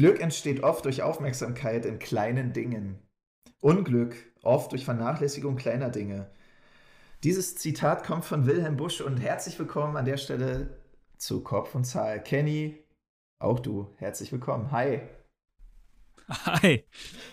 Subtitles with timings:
[0.00, 2.98] Glück entsteht oft durch Aufmerksamkeit in kleinen Dingen.
[3.60, 6.30] Unglück oft durch Vernachlässigung kleiner Dinge.
[7.22, 10.78] Dieses Zitat kommt von Wilhelm Busch und herzlich willkommen an der Stelle
[11.18, 12.22] zu Kopf und Zahl.
[12.22, 12.82] Kenny,
[13.40, 14.72] auch du, herzlich willkommen.
[14.72, 15.02] Hi.
[16.46, 16.82] Hi.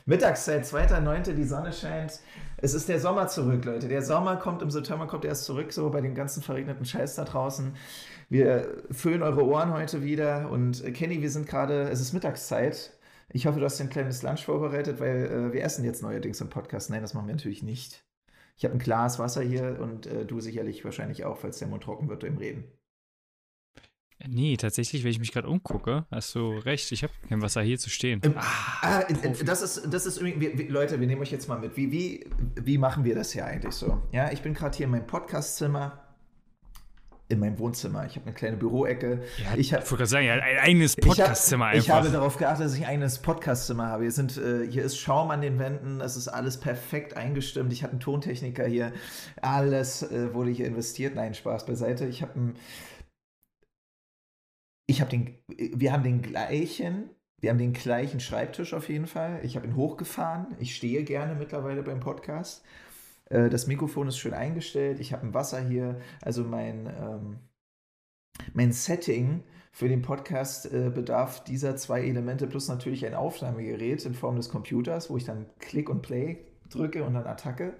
[0.05, 2.19] Mittagszeit, 2.9., die Sonne scheint.
[2.57, 3.87] Es ist der Sommer zurück, Leute.
[3.87, 7.23] Der Sommer kommt im September, kommt erst zurück, so bei dem ganzen verregneten Scheiß da
[7.23, 7.77] draußen.
[8.29, 12.97] Wir füllen eure Ohren heute wieder und äh, Kenny, wir sind gerade, es ist Mittagszeit.
[13.29, 16.49] Ich hoffe, du hast ein kleines Lunch vorbereitet, weil äh, wir essen jetzt neuerdings im
[16.49, 16.89] Podcast.
[16.89, 18.03] Nein, das machen wir natürlich nicht.
[18.57, 21.83] Ich habe ein Glas Wasser hier und äh, du sicherlich wahrscheinlich auch, falls der Mund
[21.83, 22.65] trocken wird im Reden.
[24.27, 27.77] Nee, tatsächlich, wenn ich mich gerade umgucke, hast du recht, ich habe kein Wasser hier
[27.77, 28.19] zu stehen.
[28.23, 29.03] Ähm, ah,
[29.45, 31.77] das ist, das ist irgendwie, wir, Leute, wir nehmen euch jetzt mal mit.
[31.77, 34.01] Wie, wie, wie machen wir das hier eigentlich so?
[34.11, 36.06] Ja, ich bin gerade hier in meinem Podcastzimmer,
[37.29, 38.05] in meinem Wohnzimmer.
[38.05, 39.21] Ich habe eine kleine Büroecke.
[39.43, 41.83] Ja, ich wollte gerade sagen, ein eigenes Podcastzimmer einfach.
[41.83, 44.03] Ich habe darauf geachtet, dass ich ein eigenes Podcastzimmer habe.
[44.03, 47.73] Hier, sind, äh, hier ist Schaum an den Wänden, es ist alles perfekt eingestimmt.
[47.73, 48.93] Ich habe einen Tontechniker hier.
[49.41, 51.15] Alles äh, wurde hier investiert.
[51.15, 52.05] Nein, Spaß beiseite.
[52.05, 52.55] Ich habe einen
[54.89, 57.09] ich habe den, wir haben den gleichen,
[57.41, 59.41] wir haben den gleichen Schreibtisch auf jeden Fall.
[59.43, 60.55] Ich habe ihn hochgefahren.
[60.59, 62.63] Ich stehe gerne mittlerweile beim Podcast.
[63.29, 64.99] Äh, das Mikrofon ist schön eingestellt.
[64.99, 65.99] Ich habe ein Wasser hier.
[66.21, 67.39] Also mein, ähm,
[68.53, 74.15] mein Setting für den Podcast äh, bedarf dieser zwei Elemente plus natürlich ein Aufnahmegerät in
[74.15, 77.73] Form des Computers, wo ich dann Klick und Play drücke und dann Attacke.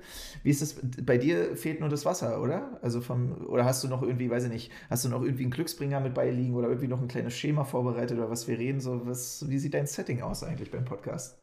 [0.44, 0.76] Wie ist das?
[1.04, 2.80] Bei dir fehlt nur das Wasser, oder?
[2.82, 5.52] Also vom, oder hast du noch irgendwie, weiß ich nicht, hast du noch irgendwie einen
[5.52, 8.80] Glücksbringer mit beiliegen oder irgendwie noch ein kleines Schema vorbereitet oder was wir reden?
[8.80, 11.38] So, was, wie sieht dein Setting aus eigentlich beim Podcast?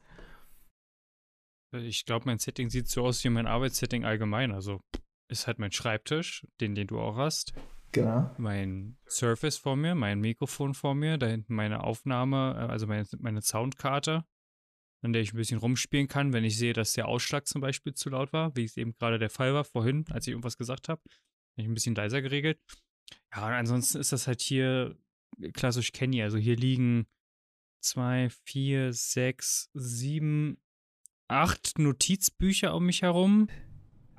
[1.75, 4.53] Ich glaube, mein Setting sieht so aus wie mein Arbeitssetting allgemein.
[4.53, 4.81] Also
[5.29, 7.53] ist halt mein Schreibtisch, den, den du auch hast.
[7.93, 8.31] Genau.
[8.39, 13.07] Mein Surface vor mir, mein Mikrofon vor mir, da hinten meine Aufnahme, äh, also meine,
[13.19, 14.25] meine Soundkarte
[15.05, 17.93] an der ich ein bisschen rumspielen kann, wenn ich sehe, dass der Ausschlag zum Beispiel
[17.93, 20.89] zu laut war, wie es eben gerade der Fall war vorhin, als ich irgendwas gesagt
[20.89, 21.03] habe.
[21.03, 22.59] Habe ich ein bisschen leiser geregelt.
[23.35, 24.97] Ja, und ansonsten ist das halt hier
[25.53, 26.23] klassisch Kenny.
[26.23, 27.07] Also hier liegen
[27.83, 30.57] zwei, vier, sechs, sieben,
[31.35, 33.49] acht Notizbücher um mich herum.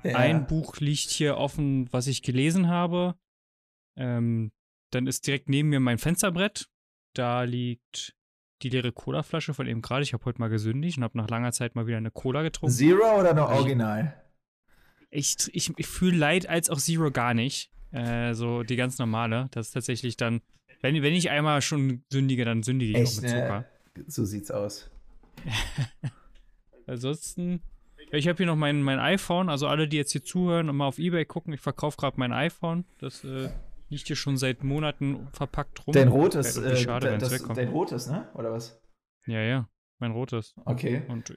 [0.02, 0.16] Ja.
[0.16, 3.16] Ein Buch liegt hier offen, was ich gelesen habe.
[3.96, 4.52] Ähm,
[4.90, 6.68] dann ist direkt neben mir mein Fensterbrett.
[7.14, 8.14] Da liegt
[8.62, 10.02] die leere Colaflasche von eben gerade.
[10.02, 12.74] Ich habe heute mal gesündigt und habe nach langer Zeit mal wieder eine Cola getrunken.
[12.74, 14.22] Zero oder noch Original?
[15.10, 17.72] Ich, ich, ich fühle Leid als auch Zero gar nicht.
[17.90, 19.48] Äh, so die ganz normale.
[19.50, 20.42] Das ist tatsächlich dann,
[20.82, 23.64] wenn, wenn ich einmal schon sündige, dann sündige ich Echt, auch mit Zucker.
[23.96, 24.04] Ne?
[24.08, 24.90] So sieht's aus.
[26.86, 27.62] Ansonsten,
[28.10, 29.48] ich habe hier noch mein, mein iPhone.
[29.48, 32.32] Also alle, die jetzt hier zuhören und mal auf Ebay gucken, ich verkaufe gerade mein
[32.32, 32.84] iPhone.
[32.98, 33.50] Das äh,
[33.88, 35.92] liegt hier schon seit Monaten verpackt rum.
[35.92, 38.28] Dein rotes, äh, schade, das, dein rotes, ne?
[38.34, 38.80] Oder was?
[39.26, 40.54] Ja, ja, mein rotes.
[40.64, 41.02] Okay.
[41.08, 41.34] Und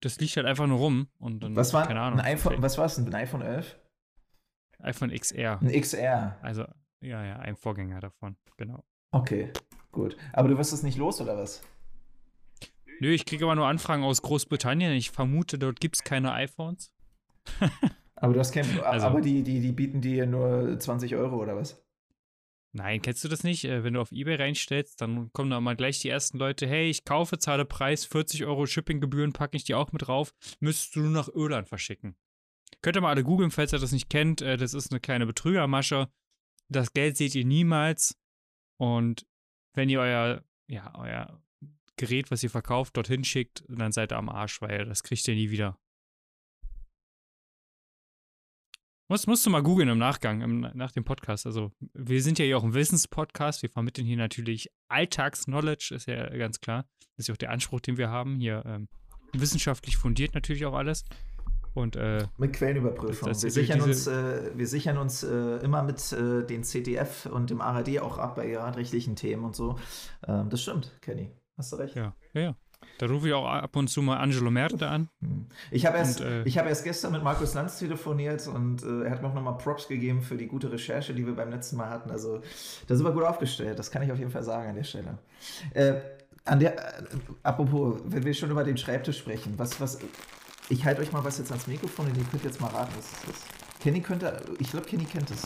[0.00, 2.20] das liegt halt einfach nur rum und dann, was war, keine Ahnung.
[2.20, 3.06] Ein iPhone, was war es denn?
[3.06, 3.78] Ein iPhone 11?
[4.80, 5.60] iPhone XR.
[5.60, 6.38] Ein XR.
[6.42, 6.64] Also,
[7.00, 8.84] ja, ja, ein Vorgänger davon, genau.
[9.10, 9.52] Okay,
[9.90, 10.16] gut.
[10.32, 11.62] Aber du wirst es nicht los, oder was?
[13.00, 14.92] Nö, ich kriege aber nur Anfragen aus Großbritannien.
[14.92, 16.92] Ich vermute, dort gibt es keine iPhones.
[18.16, 21.56] aber du hast kein, also, aber die, die, die bieten dir nur 20 Euro oder
[21.56, 21.82] was?
[22.72, 23.64] Nein, kennst du das nicht?
[23.64, 26.90] Äh, wenn du auf Ebay reinstellst, dann kommen da mal gleich die ersten Leute, hey,
[26.90, 31.00] ich kaufe, zahle Preis, 40 Euro Shippinggebühren packe ich dir auch mit drauf, müsstest du
[31.00, 32.16] nur nach Irland verschicken.
[32.82, 34.42] Könnt ihr mal alle googeln, falls ihr das nicht kennt.
[34.42, 36.08] Äh, das ist eine kleine Betrügermasche.
[36.68, 38.16] Das Geld seht ihr niemals.
[38.76, 39.26] Und
[39.74, 41.42] wenn ihr euer, ja, euer
[41.98, 45.34] Gerät, was ihr verkauft, dorthin schickt, dann seid ihr am Arsch, weil das kriegt ihr
[45.34, 45.78] nie wieder.
[49.10, 51.46] Muss, musst du mal googeln im Nachgang, im, nach dem Podcast.
[51.46, 53.62] Also, wir sind ja hier auch ein Wissenspodcast.
[53.62, 56.84] Wir vermitteln hier natürlich Alltagsknowledge, ist ja ganz klar.
[57.16, 58.36] Das ist ja auch der Anspruch, den wir haben.
[58.36, 58.88] Hier ähm,
[59.32, 61.04] wissenschaftlich fundiert natürlich auch alles.
[61.72, 63.28] Und, äh, mit Quellenüberprüfung.
[63.28, 67.62] wir, sichern uns, äh, wir sichern uns äh, immer mit äh, den CDF und dem
[67.62, 69.78] ARD auch ab bei rechtlichen Themen und so.
[70.26, 71.30] Ähm, das stimmt, Kenny.
[71.58, 71.94] Hast du recht.
[71.94, 72.54] Ja, ja, ja.
[72.98, 75.08] Da rufe ich auch ab und zu mal Angelo Merte an.
[75.20, 75.46] Hm.
[75.70, 79.22] Ich habe erst, äh, hab erst gestern mit Markus Lanz telefoniert und äh, er hat
[79.22, 82.10] mir auch nochmal Props gegeben für die gute Recherche, die wir beim letzten Mal hatten.
[82.10, 82.40] Also
[82.86, 85.18] da sind wir gut aufgestellt, das kann ich auf jeden Fall sagen an der Stelle.
[85.74, 85.94] Äh,
[86.44, 87.04] an der, äh,
[87.42, 89.98] apropos, wenn wir schon über den Schreibtisch sprechen, was, was,
[90.68, 93.06] ich halte euch mal was jetzt ans Mikrofon und ihr könnt jetzt mal raten, was
[93.06, 93.80] ist das?
[93.80, 95.42] Kenny könnte, ich glaube, Kenny kennt es.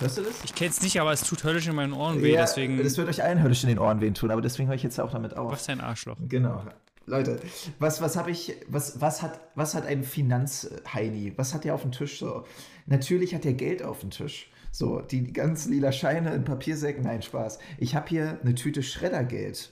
[0.00, 0.44] Hörst du das?
[0.44, 2.78] Ich kenne es nicht, aber es tut höllisch in meinen Ohren weh, ja, deswegen.
[2.78, 5.00] Es wird euch allen höllisch in den Ohren weh tun, aber deswegen höre ich jetzt
[5.00, 5.52] auch damit auf.
[5.52, 6.16] Was ein Arschloch?
[6.28, 6.62] Genau.
[7.06, 7.38] Leute,
[7.78, 11.32] was, was habe ich, was, was, hat, was hat ein Finanzheini?
[11.36, 12.44] Was hat der auf dem Tisch so?
[12.86, 14.50] Natürlich hat er Geld auf dem Tisch.
[14.72, 17.58] So, die ganz lila Scheine in Papiersäcken, nein, Spaß.
[17.78, 19.70] Ich habe hier eine Tüte Schreddergeld.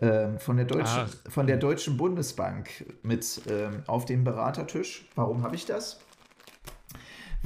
[0.00, 2.68] ähm, von, der Deutschen, von der Deutschen Bundesbank
[3.02, 5.06] mit ähm, auf dem Beratertisch.
[5.14, 5.98] Warum habe ich das?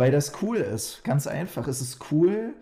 [0.00, 1.05] Weil das cool ist.
[1.05, 1.69] Ganz einfach.
[1.69, 2.55] Es ist cool,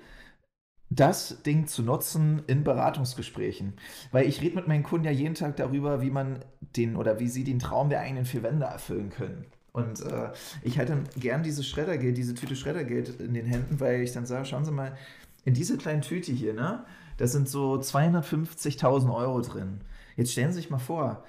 [0.91, 3.75] das Ding zu nutzen in Beratungsgesprächen.
[4.11, 6.41] Weil ich rede mit meinen Kunden ja jeden Tag darüber, wie man
[6.77, 9.45] den oder wie sie den Traum der eigenen vier Wände erfüllen können.
[9.71, 10.33] Und äh,
[10.63, 14.27] ich halte dann gern dieses Schreddergeld, diese Tüte Schreddergeld in den Händen, weil ich dann
[14.27, 14.97] sage, schauen Sie mal,
[15.45, 16.85] in diese kleine Tüte hier, ne,
[17.19, 19.83] da sind so 250.000 Euro drin.
[20.17, 21.23] Jetzt stellen Sie sich mal vor,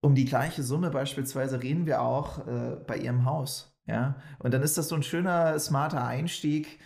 [0.00, 3.67] um die gleiche Summe beispielsweise reden wir auch äh, bei Ihrem Haus.
[3.88, 4.14] Ja?
[4.38, 6.78] Und dann ist das so ein schöner, smarter Einstieg,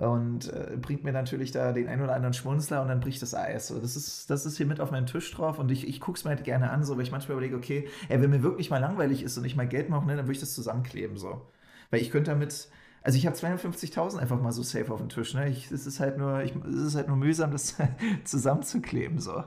[0.00, 3.34] und äh, bringt mir natürlich da den ein oder anderen Schmunzler und dann bricht das
[3.34, 3.68] Eis.
[3.68, 6.16] So, das, ist, das ist hier mit auf meinem Tisch drauf und ich, ich gucke
[6.16, 8.70] es mir halt gerne an, so, weil ich manchmal überlege, okay, ey, wenn mir wirklich
[8.70, 11.18] mal langweilig ist und ich mal Geld mache, ne, dann würde ich das zusammenkleben.
[11.18, 11.42] So.
[11.90, 12.70] Weil ich könnte damit,
[13.02, 15.34] also ich habe 250.000 einfach mal so safe auf dem Tisch.
[15.34, 15.50] Ne?
[15.50, 17.76] Ich, es, ist halt nur, ich, es ist halt nur mühsam, das
[18.24, 19.18] zusammenzukleben.
[19.18, 19.44] So.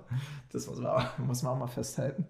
[0.52, 2.28] Das muss man, auch, muss man auch mal festhalten.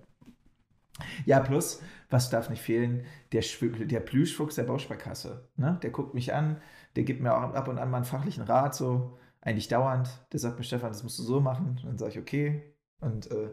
[1.25, 3.05] Ja, plus, was darf nicht fehlen?
[3.31, 3.43] Der,
[3.85, 5.49] der Plüschfuchs der Bausparkasse.
[5.55, 5.79] Ne?
[5.81, 6.61] Der guckt mich an,
[6.95, 10.09] der gibt mir auch ab und an mal einen fachlichen Rat, so eigentlich dauernd.
[10.31, 11.79] Der sagt mir, Stefan, das musst du so machen.
[11.81, 12.61] Und dann sage ich, okay.
[13.01, 13.49] Und äh,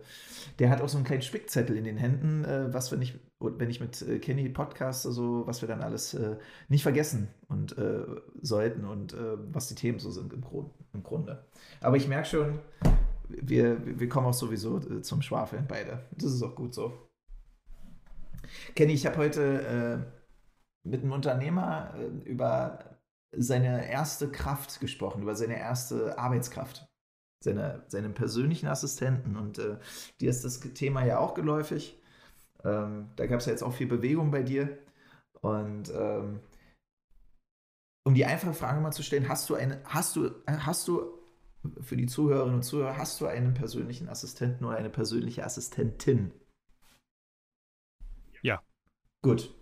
[0.61, 3.69] der hat auch so einen kleinen Spickzettel in den Händen, äh, was wenn ich, wenn
[3.69, 6.37] ich mit äh, Kenny podcaste, so was wir dann alles äh,
[6.69, 8.05] nicht vergessen und äh,
[8.41, 11.45] sollten und äh, was die Themen so sind im, Grund, im Grunde.
[11.81, 12.61] Aber ich merke schon,
[13.29, 16.05] wir, wir kommen auch sowieso zum Schwafeln beide.
[16.13, 17.10] Das ist auch gut so.
[18.75, 20.13] Kenny, ich habe heute
[20.83, 21.95] mit einem Unternehmer
[22.25, 23.01] über
[23.33, 26.89] seine erste Kraft gesprochen, über seine erste Arbeitskraft,
[27.43, 29.37] seine, seinen persönlichen Assistenten.
[29.37, 29.79] Und äh,
[30.21, 32.01] dir ist das Thema ja auch geläufig.
[32.65, 34.79] Ähm, da gab es ja jetzt auch viel Bewegung bei dir.
[35.41, 36.41] Und ähm,
[38.05, 41.19] um die einfache Frage mal zu stellen, hast du eine, hast du, hast du
[41.81, 46.33] für die Zuhörerinnen und Zuhörer, hast du einen persönlichen Assistenten oder eine persönliche Assistentin?
[49.23, 49.55] Gut.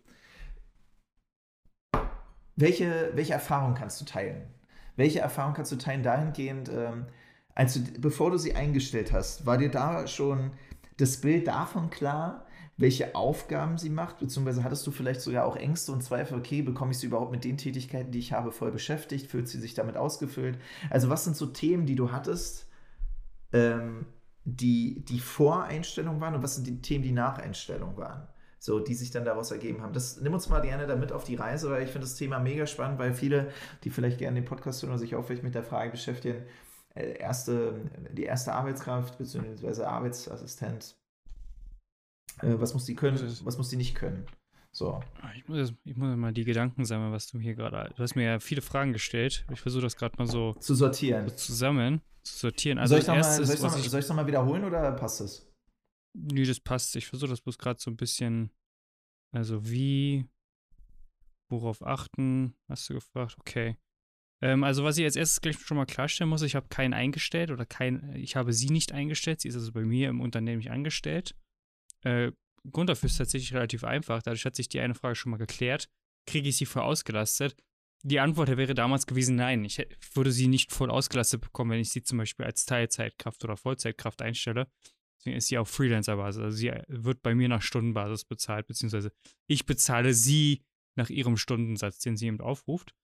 [2.57, 4.49] Welche, welche Erfahrung kannst du teilen?
[4.97, 7.07] Welche Erfahrung kannst du teilen dahingehend, ähm,
[7.55, 10.53] als du, bevor du sie eingestellt hast, war dir da schon
[10.97, 12.47] das Bild davon klar,
[12.77, 16.93] welche Aufgaben sie macht, beziehungsweise hattest du vielleicht sogar auch Ängste und Zweifel, okay, bekomme
[16.93, 19.97] ich sie überhaupt mit den Tätigkeiten, die ich habe, voll beschäftigt, fühlt sie sich damit
[19.97, 20.59] ausgefüllt?
[20.89, 22.69] Also was sind so Themen, die du hattest,
[23.53, 24.07] ähm,
[24.45, 28.29] die die Voreinstellung waren und was sind die Themen, die Nacheinstellung waren?
[28.59, 29.93] So, die sich dann daraus ergeben haben.
[29.93, 32.67] Das nimm uns mal gerne damit auf die Reise, weil ich finde das Thema mega
[32.67, 33.51] spannend, weil viele,
[33.85, 36.43] die vielleicht gerne den Podcast hören oder sich auch vielleicht mit der Frage beschäftigen,
[36.95, 37.75] äh, erste,
[38.13, 39.85] die erste Arbeitskraft bzw.
[39.85, 40.97] Arbeitsassistent,
[42.43, 44.27] äh, was muss die können, was muss die nicht können?
[44.71, 45.01] So.
[45.23, 47.93] Ah, ich muss, ich muss mal die Gedanken sammeln, was du hier gerade.
[47.97, 49.45] Du hast mir ja viele Fragen gestellt.
[49.51, 51.29] Ich versuche das gerade mal so zu sortieren.
[51.29, 52.79] So zusammen zu sortieren.
[52.79, 55.48] Also soll ich es nochmal noch, noch wiederholen oder passt es?
[56.21, 56.97] Nee, das passt.
[56.97, 58.51] Ich versuche das bloß gerade so ein bisschen.
[59.31, 60.27] Also wie,
[61.49, 63.37] worauf achten, hast du gefragt?
[63.39, 63.77] Okay.
[64.41, 67.51] Ähm, also was ich als erstes gleich schon mal klarstellen muss, ich habe keinen eingestellt
[67.51, 69.41] oder kein, ich habe sie nicht eingestellt.
[69.41, 71.35] Sie ist also bei mir im Unternehmen nicht angestellt.
[72.03, 72.33] Äh,
[72.71, 74.23] Grund dafür ist tatsächlich relativ einfach.
[74.23, 75.89] Dadurch hat sich die eine Frage schon mal geklärt.
[76.27, 77.57] Kriege ich sie voll ausgelastet?
[78.03, 79.65] Die Antwort wäre damals gewesen, nein.
[79.65, 79.85] Ich
[80.15, 84.23] würde sie nicht voll ausgelastet bekommen, wenn ich sie zum Beispiel als Teilzeitkraft oder Vollzeitkraft
[84.23, 84.69] einstelle.
[85.19, 86.43] Deswegen ist sie auf Freelancer-Basis.
[86.43, 89.13] Also sie wird bei mir nach Stundenbasis bezahlt, beziehungsweise
[89.47, 90.65] ich bezahle sie
[90.97, 92.95] nach ihrem Stundensatz, den sie eben aufruft.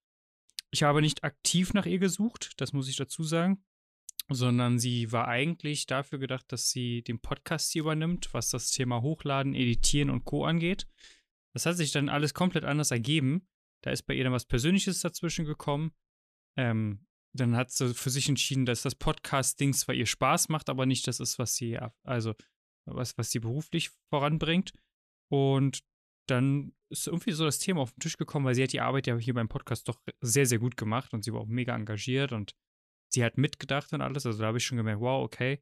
[0.71, 3.63] Ich habe nicht aktiv nach ihr gesucht, das muss ich dazu sagen,
[4.29, 9.01] sondern sie war eigentlich dafür gedacht, dass sie den Podcast hier übernimmt, was das Thema
[9.01, 10.45] Hochladen, Editieren und Co.
[10.45, 10.87] angeht.
[11.53, 13.47] Das hat sich dann alles komplett anders ergeben.
[13.81, 15.91] Da ist bei ihr dann was Persönliches dazwischen gekommen.
[16.57, 17.05] Ähm,
[17.35, 21.07] dann hat sie für sich entschieden, dass das Podcast-Ding zwar ihr Spaß macht, aber nicht
[21.07, 22.33] das ist, was sie, also
[22.85, 24.73] was, was sie beruflich voranbringt.
[25.31, 25.83] Und
[26.27, 29.07] dann ist irgendwie so das Thema auf den Tisch gekommen, weil sie hat die Arbeit
[29.07, 32.31] ja hier beim Podcast doch sehr, sehr gut gemacht und sie war auch mega engagiert
[32.31, 32.55] und
[33.11, 34.25] sie hat mitgedacht und alles.
[34.25, 35.61] Also da habe ich schon gemerkt, wow, okay,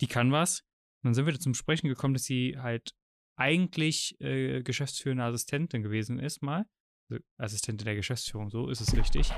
[0.00, 0.60] die kann was.
[1.02, 2.94] Und dann sind wir zum Sprechen gekommen, dass sie halt
[3.36, 6.66] eigentlich äh, geschäftsführende Assistentin gewesen ist mal.
[7.10, 9.32] Also Assistentin der Geschäftsführung, so ist es richtig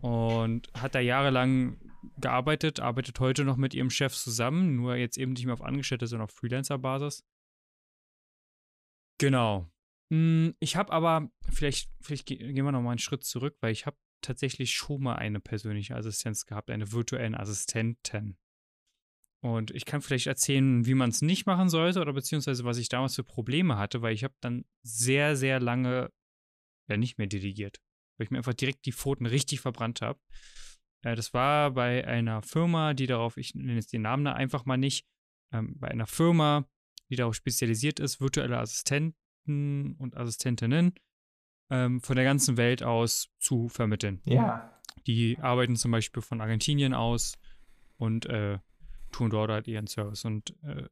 [0.00, 1.78] und hat da jahrelang
[2.18, 6.06] gearbeitet, arbeitet heute noch mit ihrem Chef zusammen, nur jetzt eben nicht mehr auf Angestellte,
[6.06, 7.24] sondern auf Freelancer-Basis.
[9.20, 9.68] Genau.
[10.12, 13.86] Hm, ich habe aber, vielleicht, vielleicht gehen wir noch mal einen Schritt zurück, weil ich
[13.86, 18.36] habe tatsächlich schon mal eine persönliche Assistenz gehabt, eine virtuelle Assistentin.
[19.40, 22.88] Und ich kann vielleicht erzählen, wie man es nicht machen sollte oder beziehungsweise was ich
[22.88, 26.10] damals für Probleme hatte, weil ich habe dann sehr, sehr lange
[26.88, 27.80] ja nicht mehr delegiert
[28.18, 30.18] weil ich mir einfach direkt die Pfoten richtig verbrannt habe.
[31.02, 34.64] Äh, das war bei einer Firma, die darauf, ich nenne jetzt den Namen da einfach
[34.64, 35.06] mal nicht,
[35.52, 36.68] ähm, bei einer Firma,
[37.08, 40.94] die darauf spezialisiert ist, virtuelle Assistenten und Assistentinnen
[41.70, 44.20] ähm, von der ganzen Welt aus zu vermitteln.
[44.24, 44.78] Ja.
[45.06, 47.38] Die arbeiten zum Beispiel von Argentinien aus
[47.96, 48.58] und äh,
[49.12, 50.24] tun dort halt ihren Service.
[50.24, 50.84] Und äh,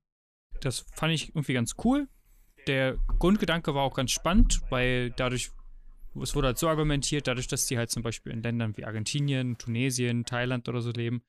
[0.60, 2.08] das fand ich irgendwie ganz cool.
[2.66, 5.50] Der Grundgedanke war auch ganz spannend, weil dadurch,
[6.22, 9.58] es wurde halt so argumentiert, dadurch, dass die halt zum Beispiel in Ländern wie Argentinien,
[9.58, 11.22] Tunesien, Thailand oder so leben,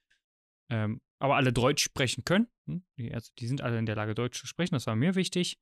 [0.69, 4.15] ähm, aber alle Deutsch sprechen können, hm, die, also die sind alle in der Lage,
[4.15, 5.59] Deutsch zu sprechen, das war mir wichtig,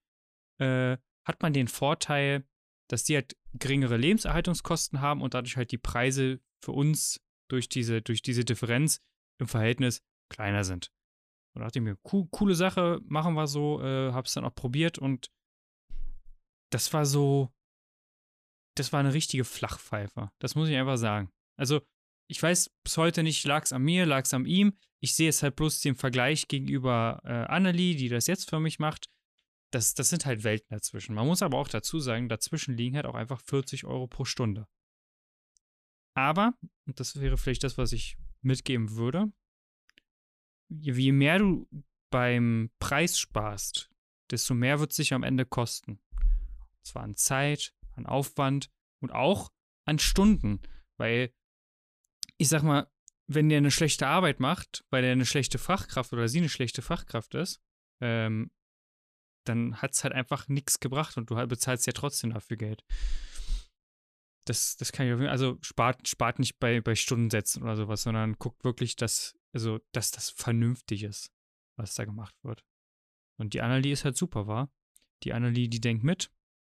[0.59, 2.45] äh, hat man den Vorteil,
[2.89, 8.01] dass die halt geringere Lebenserhaltungskosten haben und dadurch halt die Preise für uns durch diese,
[8.01, 9.01] durch diese Differenz
[9.39, 10.91] im Verhältnis kleiner sind.
[11.53, 14.55] Und da dachte ich mir, cool, coole Sache, machen wir so, äh, hab's dann auch
[14.55, 15.31] probiert und
[16.71, 17.53] das war so,
[18.75, 20.31] das war eine richtige Flachpfeife.
[20.39, 21.31] Das muss ich einfach sagen.
[21.57, 21.81] Also,
[22.27, 24.77] ich weiß bis heute nicht, lag es an mir, lag es an ihm.
[24.99, 28.79] Ich sehe es halt bloß den Vergleich gegenüber äh, Annelie, die das jetzt für mich
[28.79, 29.09] macht.
[29.71, 31.15] Das, das sind halt Welten dazwischen.
[31.15, 34.67] Man muss aber auch dazu sagen, dazwischen liegen halt auch einfach 40 Euro pro Stunde.
[36.15, 36.53] Aber,
[36.87, 39.31] und das wäre vielleicht das, was ich mitgeben würde,
[40.69, 41.67] je mehr du
[42.09, 43.91] beim Preis sparst,
[44.31, 45.99] desto mehr wird es sich am Ende kosten.
[46.19, 48.69] Und zwar an Zeit, an Aufwand
[49.01, 49.51] und auch
[49.85, 50.61] an Stunden.
[50.97, 51.33] Weil,
[52.37, 52.89] ich sag mal,
[53.27, 56.81] wenn der eine schlechte Arbeit macht, weil er eine schlechte Fachkraft oder sie eine schlechte
[56.81, 57.61] Fachkraft ist,
[58.01, 58.51] ähm,
[59.47, 62.83] dann hat es halt einfach nichts gebracht und du halt bezahlst ja trotzdem dafür Geld.
[64.47, 68.63] Das, das kann ich, also spart, spart nicht bei, bei Stundensätzen oder sowas, sondern guckt
[68.63, 71.31] wirklich, dass, also, dass das vernünftig ist,
[71.77, 72.63] was da gemacht wird.
[73.37, 74.71] Und die Annalie ist halt super, war.
[75.23, 76.31] Die Annalie, die denkt mit.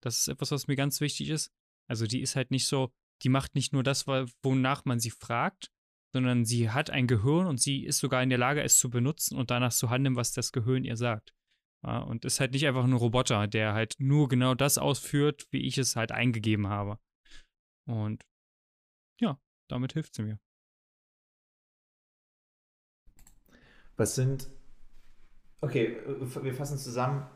[0.06, 1.52] Das ist etwas, was mir ganz wichtig ist.
[1.88, 5.72] Also, die ist halt nicht so, die macht nicht nur das, wonach man sie fragt,
[6.14, 9.36] sondern sie hat ein Gehirn und sie ist sogar in der Lage, es zu benutzen
[9.36, 11.34] und danach zu handeln, was das Gehirn ihr sagt.
[11.84, 15.66] Ja, und ist halt nicht einfach ein Roboter, der halt nur genau das ausführt, wie
[15.66, 16.98] ich es halt eingegeben habe.
[17.86, 18.25] Und
[19.20, 20.38] ja, damit hilft sie mir.
[23.96, 24.48] Was sind.
[25.60, 27.26] Okay, wir fassen zusammen.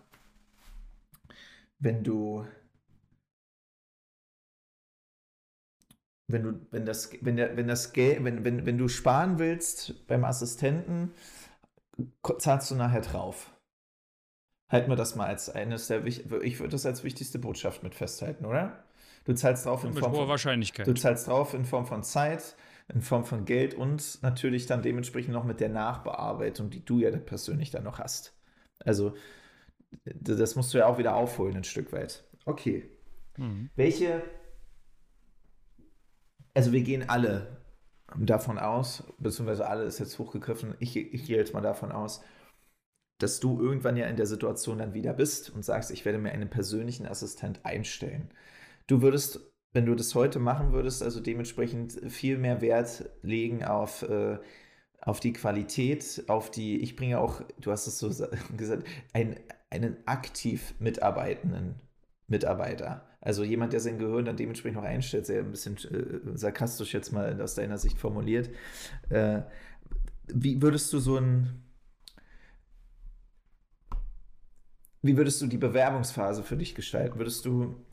[1.78, 2.46] Wenn du.
[6.32, 10.06] Wenn du, wenn das, wenn der, wenn das Geld, wenn, wenn, wenn du sparen willst
[10.06, 11.12] beim Assistenten,
[12.38, 13.52] zahlst du nachher drauf.
[14.68, 18.44] Halten wir das mal als eines der, ich würde das als wichtigste Botschaft mit festhalten,
[18.44, 18.84] oder?
[19.24, 20.86] Du zahlst drauf in Form von, Wahrscheinlichkeit.
[20.86, 22.56] Du zahlst drauf in Form von Zeit,
[22.92, 27.10] in Form von Geld und natürlich dann dementsprechend noch mit der Nachbearbeitung, die du ja
[27.10, 28.34] persönlich dann noch hast.
[28.84, 29.14] Also
[30.04, 32.24] das musst du ja auch wieder aufholen ein Stück weit.
[32.44, 32.88] Okay.
[33.36, 33.70] Mhm.
[33.76, 34.22] Welche,
[36.54, 37.58] also wir gehen alle
[38.16, 42.22] davon aus, beziehungsweise alle ist jetzt hochgegriffen, ich, ich gehe jetzt mal davon aus,
[43.18, 46.32] dass du irgendwann ja in der Situation dann wieder bist und sagst, ich werde mir
[46.32, 48.30] einen persönlichen Assistent einstellen.
[48.86, 54.02] Du würdest wenn du das heute machen würdest, also dementsprechend viel mehr Wert legen auf,
[54.02, 54.38] äh,
[55.00, 58.08] auf die Qualität, auf die, ich bringe auch, du hast es so
[58.56, 59.38] gesagt, ein,
[59.70, 61.76] einen aktiv mitarbeitenden
[62.30, 63.06] Mitarbeiter.
[63.20, 67.12] Also jemand, der sein Gehirn dann dementsprechend noch einstellt, sehr ein bisschen äh, sarkastisch jetzt
[67.12, 68.50] mal aus deiner Sicht formuliert.
[69.10, 69.42] Äh,
[70.28, 71.62] wie würdest du so ein,
[75.02, 77.18] wie würdest du die Bewerbungsphase für dich gestalten?
[77.18, 77.84] Würdest du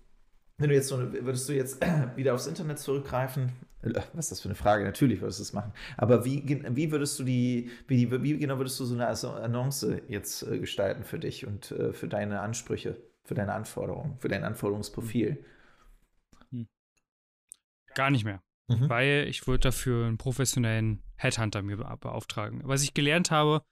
[0.59, 3.51] wenn du jetzt so, würdest du jetzt wieder aufs Internet zurückgreifen?
[3.83, 4.83] Äh, was ist das für eine Frage?
[4.83, 5.71] Natürlich würdest du es machen.
[5.97, 10.43] Aber wie, wie würdest du die, wie, wie genau würdest du so eine Annonce jetzt
[10.43, 15.43] äh, gestalten für dich und äh, für deine Ansprüche, für deine Anforderungen, für dein Anforderungsprofil?
[16.51, 16.67] Hm.
[17.93, 18.41] Gar nicht mehr.
[18.67, 18.89] Mhm.
[18.89, 22.61] Weil ich würde dafür einen professionellen Headhunter mir beauftragen.
[22.63, 23.63] Was ich gelernt habe,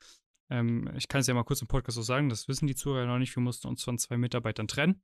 [0.50, 3.06] ähm, ich kann es ja mal kurz im Podcast so sagen, das wissen die Zuhörer
[3.06, 5.02] noch nicht, wir mussten uns von zwei Mitarbeitern trennen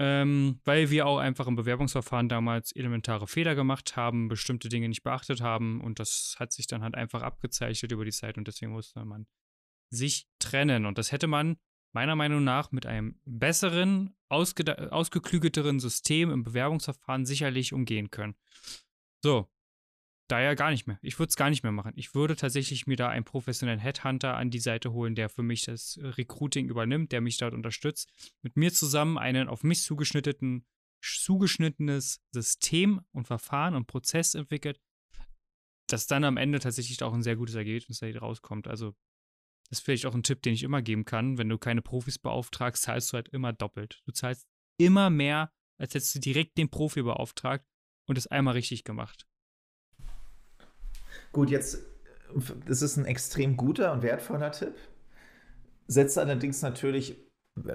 [0.00, 5.02] ähm, weil wir auch einfach im Bewerbungsverfahren damals elementare Fehler gemacht haben, bestimmte Dinge nicht
[5.02, 8.72] beachtet haben und das hat sich dann halt einfach abgezeichnet über die Zeit und deswegen
[8.72, 9.26] musste man
[9.90, 10.86] sich trennen.
[10.86, 11.58] Und das hätte man
[11.92, 18.36] meiner Meinung nach mit einem besseren, ausgeklügelteren System im Bewerbungsverfahren sicherlich umgehen können.
[19.22, 19.50] So,
[20.28, 20.98] daher gar nicht mehr.
[21.02, 21.92] Ich würde es gar nicht mehr machen.
[21.96, 25.64] Ich würde tatsächlich mir da einen professionellen Headhunter an die Seite holen, der für mich
[25.64, 28.08] das Recruiting übernimmt, der mich dort unterstützt,
[28.42, 30.64] mit mir zusammen einen auf mich zugeschnittenen,
[31.02, 34.80] zugeschnittenes System und Verfahren und Prozess entwickelt,
[35.88, 38.68] dass dann am Ende tatsächlich auch ein sehr gutes Ergebnis rauskommt.
[38.68, 38.94] Also
[39.70, 41.38] das ist vielleicht auch ein Tipp, den ich immer geben kann.
[41.38, 44.02] Wenn du keine Profis beauftragst, zahlst du halt immer doppelt.
[44.04, 44.46] Du zahlst
[44.78, 47.64] immer mehr, als hättest du direkt den Profi beauftragt
[48.06, 49.28] und es einmal richtig gemacht.
[51.32, 51.78] Gut, jetzt,
[52.66, 54.74] das ist ein extrem guter und wertvoller Tipp.
[55.86, 57.16] setzt allerdings natürlich,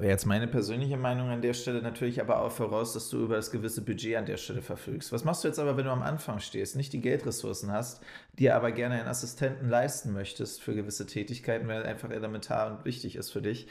[0.02, 3.52] jetzt meine persönliche Meinung an der Stelle, natürlich aber auch voraus, dass du über das
[3.52, 5.12] gewisse Budget an der Stelle verfügst.
[5.12, 8.04] Was machst du jetzt aber, wenn du am Anfang stehst, nicht die Geldressourcen hast,
[8.34, 13.16] dir aber gerne einen Assistenten leisten möchtest für gewisse Tätigkeiten, weil einfach elementar und wichtig
[13.16, 13.68] ist für dich?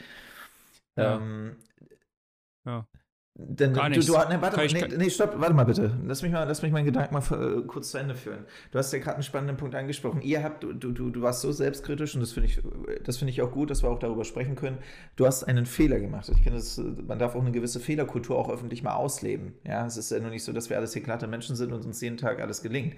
[0.95, 1.17] Ja.
[1.17, 1.57] Ähm,
[2.65, 2.87] ja.
[3.37, 5.91] Denn Gar du, du, ne, warte mal, nee, nee, stopp, warte mal bitte.
[6.05, 8.45] Lass mich mal, lass mich meinen Gedanken mal äh, kurz zu Ende führen.
[8.71, 10.21] Du hast ja gerade einen spannenden Punkt angesprochen.
[10.21, 12.61] Ihr habt, du, du, du warst so selbstkritisch und das finde ich,
[13.03, 14.77] das finde ich auch gut, dass wir auch darüber sprechen können.
[15.17, 16.29] Du hast einen Fehler gemacht.
[16.29, 19.53] Ich finde, man darf auch eine gewisse Fehlerkultur auch öffentlich mal ausleben.
[19.65, 21.83] Ja, es ist ja nur nicht so, dass wir alles hier glatte Menschen sind und
[21.83, 22.95] uns jeden Tag alles gelingt.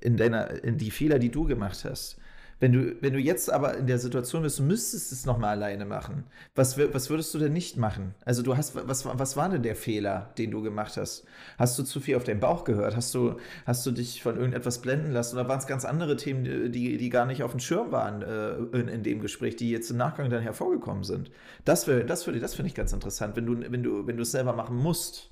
[0.00, 2.18] In deiner, in die Fehler, die du gemacht hast,
[2.60, 5.84] wenn du, wenn du jetzt aber in der Situation bist, du müsstest es nochmal alleine
[5.84, 6.24] machen,
[6.56, 8.14] was, was würdest du denn nicht machen?
[8.24, 11.24] Also du hast, was, was war denn der Fehler, den du gemacht hast?
[11.56, 12.96] Hast du zu viel auf deinen Bauch gehört?
[12.96, 15.36] Hast du, hast du dich von irgendetwas blenden lassen?
[15.36, 18.56] Oder waren es ganz andere Themen, die, die gar nicht auf dem Schirm waren äh,
[18.76, 21.30] in, in dem Gespräch, die jetzt im Nachgang dann hervorgekommen sind?
[21.64, 24.32] Das, wär, das, das finde ich ganz interessant, wenn du, wenn du, wenn du es
[24.32, 25.30] selber machen musst.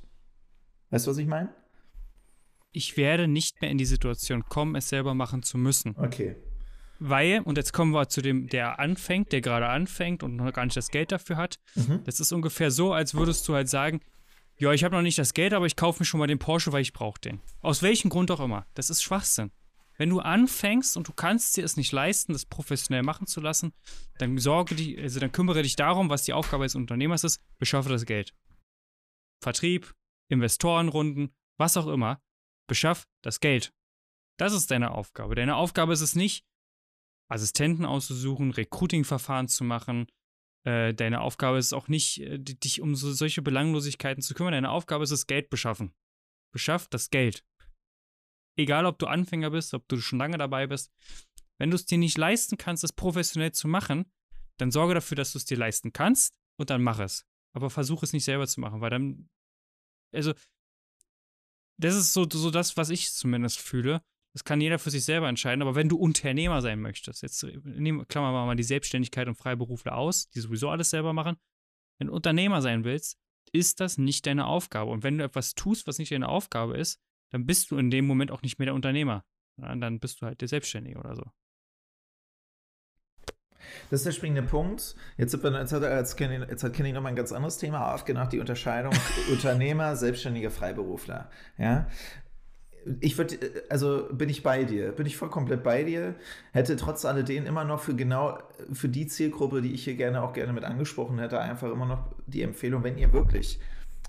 [0.90, 1.48] Weißt du, was ich meine?
[2.70, 5.96] Ich werde nicht mehr in die Situation kommen, es selber machen zu müssen.
[5.96, 6.36] Okay.
[6.98, 10.64] Weil, und jetzt kommen wir zu dem, der anfängt, der gerade anfängt und noch gar
[10.64, 11.58] nicht das Geld dafür hat.
[11.74, 12.02] Mhm.
[12.04, 14.00] Das ist ungefähr so, als würdest du halt sagen,
[14.58, 16.72] ja, ich habe noch nicht das Geld, aber ich kaufe mir schon mal den Porsche,
[16.72, 17.40] weil ich brauche den.
[17.60, 18.66] Aus welchem Grund auch immer.
[18.74, 19.50] Das ist Schwachsinn.
[19.98, 23.72] Wenn du anfängst und du kannst dir es nicht leisten, das professionell machen zu lassen,
[24.18, 27.88] dann sorge dich, also dann kümmere dich darum, was die Aufgabe des Unternehmers ist, beschaffe
[27.88, 28.34] das Geld.
[29.42, 29.94] Vertrieb,
[30.28, 32.20] Investorenrunden, was auch immer,
[32.66, 33.72] beschaff das Geld.
[34.38, 35.34] Das ist deine Aufgabe.
[35.34, 36.44] Deine Aufgabe ist es nicht,
[37.28, 40.06] Assistenten auszusuchen, Recruiting-Verfahren zu machen.
[40.64, 44.52] Äh, deine Aufgabe ist auch nicht, äh, dich um so, solche Belanglosigkeiten zu kümmern.
[44.52, 45.92] Deine Aufgabe ist es, Geld beschaffen.
[46.52, 47.44] Beschaff das Geld.
[48.58, 50.90] Egal, ob du Anfänger bist, ob du schon lange dabei bist.
[51.58, 54.10] Wenn du es dir nicht leisten kannst, es professionell zu machen,
[54.58, 57.26] dann sorge dafür, dass du es dir leisten kannst und dann mach es.
[57.54, 59.28] Aber versuche es nicht selber zu machen, weil dann,
[60.12, 60.32] also,
[61.78, 64.02] das ist so, so das, was ich zumindest fühle.
[64.36, 65.62] Das kann jeder für sich selber entscheiden.
[65.62, 69.96] Aber wenn du Unternehmer sein möchtest, jetzt nehmen, klammern wir mal die Selbstständigkeit und Freiberufler
[69.96, 71.38] aus, die sowieso alles selber machen.
[71.98, 73.16] Wenn du Unternehmer sein willst,
[73.52, 74.90] ist das nicht deine Aufgabe.
[74.90, 78.06] Und wenn du etwas tust, was nicht deine Aufgabe ist, dann bist du in dem
[78.06, 79.24] Moment auch nicht mehr der Unternehmer.
[79.56, 81.24] Dann bist du halt der Selbstständige oder so.
[83.88, 84.96] Das ist der springende Punkt.
[85.16, 88.40] Jetzt, jetzt hat, jetzt Kenny, jetzt hat Kenny nochmal ein ganz anderes Thema aufgemacht, die
[88.40, 88.92] Unterscheidung
[89.30, 91.30] Unternehmer, Selbstständige, Freiberufler.
[91.56, 91.88] Ja?
[93.00, 93.36] Ich würde,
[93.68, 96.14] also bin ich bei dir, bin ich voll komplett bei dir,
[96.52, 98.38] hätte trotz alledem immer noch für genau,
[98.72, 102.14] für die Zielgruppe, die ich hier gerne auch gerne mit angesprochen hätte, einfach immer noch
[102.26, 103.58] die Empfehlung, wenn ihr wirklich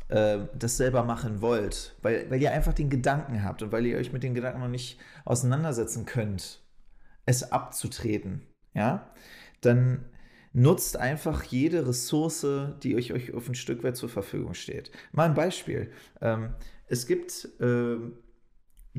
[0.09, 3.97] äh, das selber machen wollt, weil, weil ihr einfach den Gedanken habt und weil ihr
[3.97, 6.61] euch mit den Gedanken noch nicht auseinandersetzen könnt,
[7.25, 9.11] es abzutreten, ja,
[9.61, 10.05] dann
[10.53, 12.45] nutzt einfach jede Ressource,
[12.83, 14.91] die euch, euch auf ein Stück weit zur Verfügung steht.
[15.11, 15.91] Mal ein Beispiel.
[16.21, 16.55] Ähm,
[16.87, 17.97] es gibt äh,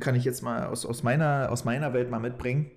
[0.00, 2.70] kann ich jetzt mal aus, aus, meiner, aus meiner Welt mal mitbringen.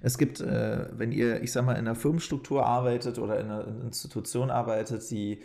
[0.00, 3.66] Es gibt, äh, wenn ihr, ich sag mal, in einer Firmenstruktur arbeitet oder in einer
[3.84, 5.42] Institution arbeitet, die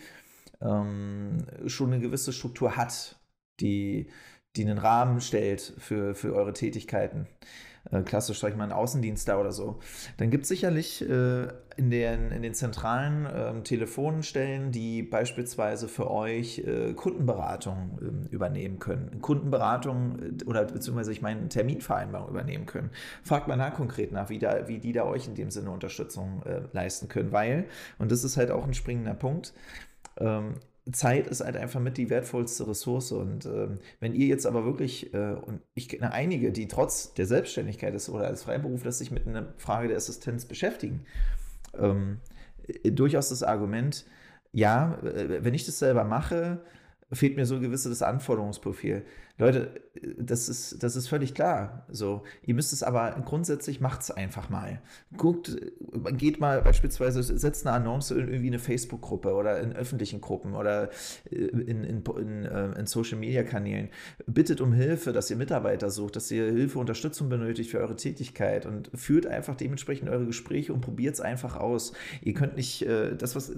[0.61, 3.17] ähm, schon eine gewisse Struktur hat,
[3.59, 4.09] die,
[4.55, 7.27] die einen Rahmen stellt für, für eure Tätigkeiten,
[7.91, 9.79] äh, klassisch, sag ich mal, ein Außendienstler oder so,
[10.17, 16.11] dann gibt es sicherlich äh, in, den, in den zentralen äh, Telefonstellen, die beispielsweise für
[16.11, 19.21] euch äh, Kundenberatung ähm, übernehmen können.
[19.21, 22.89] Kundenberatung äh, oder beziehungsweise ich meine Terminvereinbarung übernehmen können.
[23.23, 26.43] Fragt mal da konkret nach, wie, da, wie die da euch in dem Sinne Unterstützung
[26.73, 27.65] leisten können, weil,
[27.97, 29.53] und das ist halt auch ein springender Punkt,
[30.17, 30.55] ähm,
[30.91, 33.11] Zeit ist halt einfach mit die wertvollste Ressource.
[33.11, 37.25] Und ähm, wenn ihr jetzt aber wirklich, äh, und ich kenne einige, die trotz der
[37.25, 41.05] Selbstständigkeit ist oder als Freiberufler sich mit einer Frage der Assistenz beschäftigen,
[41.77, 42.19] ähm,
[42.67, 44.05] äh, durchaus das Argument,
[44.51, 46.61] ja, äh, wenn ich das selber mache,
[47.11, 49.03] fehlt mir so ein gewisses Anforderungsprofil.
[49.39, 49.71] Leute,
[50.17, 51.85] das ist, das ist völlig klar.
[51.89, 54.81] So, ihr müsst es aber grundsätzlich macht es einfach mal.
[55.15, 55.55] Guckt,
[56.11, 60.89] geht mal beispielsweise, setzt eine Annonce in irgendwie eine Facebook-Gruppe oder in öffentlichen Gruppen oder
[61.31, 63.89] äh, in, in, in, äh, in Social-Media-Kanälen.
[64.27, 68.65] Bittet um Hilfe, dass ihr Mitarbeiter sucht, dass ihr Hilfe, Unterstützung benötigt für eure Tätigkeit
[68.65, 71.93] und führt einfach dementsprechend eure Gespräche und probiert es einfach aus.
[72.21, 73.53] Ihr könnt nicht, äh, das was,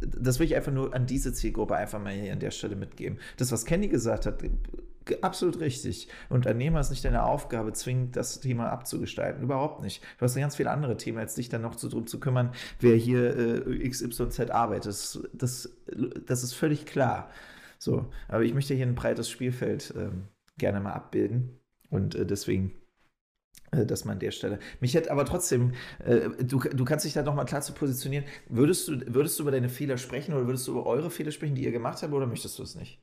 [0.00, 3.18] das will ich einfach nur an diese Zielgruppe einfach mal hier an der Stelle mitgeben.
[3.36, 4.42] Das, was Kenny gesagt hat,
[5.22, 6.08] absolut richtig.
[6.28, 9.42] Unternehmer ist nicht deine Aufgabe, zwingend das Thema abzugestalten.
[9.42, 10.02] Überhaupt nicht.
[10.18, 12.96] Du hast ganz viele andere Themen, als dich dann noch zu, darum zu kümmern, wer
[12.96, 14.86] hier äh, XYZ arbeitet.
[14.86, 15.76] Das, das,
[16.26, 17.30] das, ist völlig klar.
[17.78, 21.60] So, aber ich möchte hier ein breites Spielfeld ähm, gerne mal abbilden.
[21.90, 22.72] Und äh, deswegen
[23.72, 24.58] Äh, dass man an der Stelle.
[24.80, 25.72] Mich hätte aber trotzdem,
[26.04, 28.24] äh, du, du kannst dich da nochmal klar zu positionieren.
[28.48, 31.54] Würdest du, würdest du über deine Fehler sprechen oder würdest du über eure Fehler sprechen,
[31.54, 33.00] die ihr gemacht habt, oder möchtest du es nicht?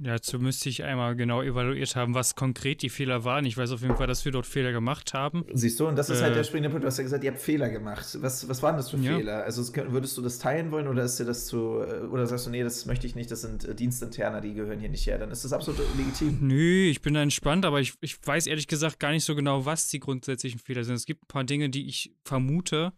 [0.00, 3.44] Dazu müsste ich einmal genau evaluiert haben, was konkret die Fehler waren.
[3.44, 5.44] Ich weiß auf jeden Fall, dass wir dort Fehler gemacht haben.
[5.52, 6.84] Siehst du, und das ist äh, halt der springende Punkt.
[6.84, 8.16] Du hast ja gesagt, ihr habt Fehler gemacht.
[8.20, 9.16] Was, was waren das für ja.
[9.16, 9.42] Fehler?
[9.42, 12.50] Also würdest du das teilen wollen oder ist dir das zu, äh, oder sagst du,
[12.50, 15.18] nee, das möchte ich nicht, das sind äh, Dienstinterner, die gehören hier nicht her.
[15.18, 16.38] Dann ist das absolut legitim.
[16.42, 19.66] Nö, ich bin da entspannt, aber ich, ich weiß ehrlich gesagt gar nicht so genau,
[19.66, 20.94] was die grundsätzlichen Fehler sind.
[20.94, 22.92] Es gibt ein paar Dinge, die ich vermute,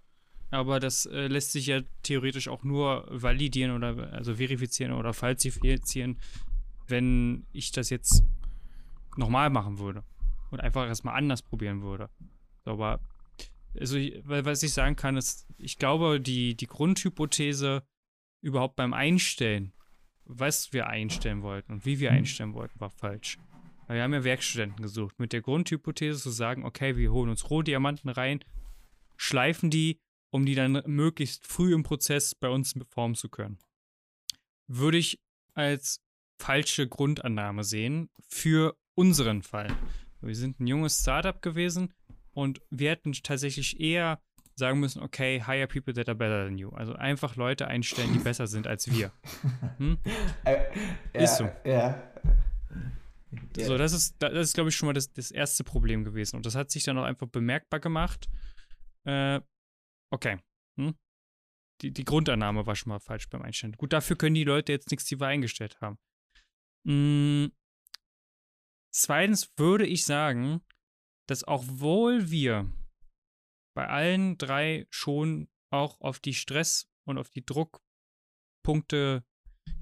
[0.51, 6.19] aber das äh, lässt sich ja theoretisch auch nur validieren oder also verifizieren oder falsifizieren,
[6.91, 8.25] wenn ich das jetzt
[9.17, 10.05] nochmal machen würde
[10.51, 12.11] und einfach erstmal anders probieren würde.
[12.65, 13.01] So, aber
[13.79, 17.85] also was ich sagen kann, ist, ich glaube, die, die Grundhypothese
[18.41, 19.73] überhaupt beim Einstellen,
[20.25, 22.19] was wir einstellen wollten und wie wir mhm.
[22.19, 23.39] einstellen wollten, war falsch.
[23.87, 27.51] Weil wir haben ja Werkstudenten gesucht, mit der Grundhypothese zu sagen, okay, wir holen uns
[27.51, 28.41] Rohdiamanten rein,
[29.17, 30.01] schleifen die,
[30.31, 33.59] um die dann möglichst früh im Prozess bei uns formen zu können.
[34.69, 35.21] Würde ich
[35.55, 36.01] als
[36.41, 39.69] falsche Grundannahme sehen für unseren Fall.
[40.21, 41.93] Wir sind ein junges Startup gewesen
[42.33, 44.21] und wir hätten tatsächlich eher
[44.57, 46.71] sagen müssen, okay, hire people that are better than you.
[46.71, 49.13] Also einfach Leute einstellen, die besser sind als wir.
[49.79, 49.99] Hm?
[50.45, 50.57] Äh,
[51.15, 51.51] ja, ist so.
[51.65, 52.03] Ja.
[53.57, 56.37] So, das ist, das ist, glaube ich, schon mal das, das erste Problem gewesen.
[56.37, 58.29] Und das hat sich dann auch einfach bemerkbar gemacht.
[59.05, 59.41] Äh,
[60.11, 60.39] okay.
[60.77, 60.95] Hm?
[61.81, 63.73] Die, die Grundannahme war schon mal falsch beim Einstellen.
[63.79, 65.99] Gut, dafür können die Leute jetzt nichts tiefer eingestellt haben.
[66.87, 67.53] Hm,
[68.93, 70.63] zweitens würde ich sagen,
[71.29, 72.73] dass auch wohl wir
[73.75, 79.25] bei allen drei schon auch auf die Stress- und auf die Druckpunkte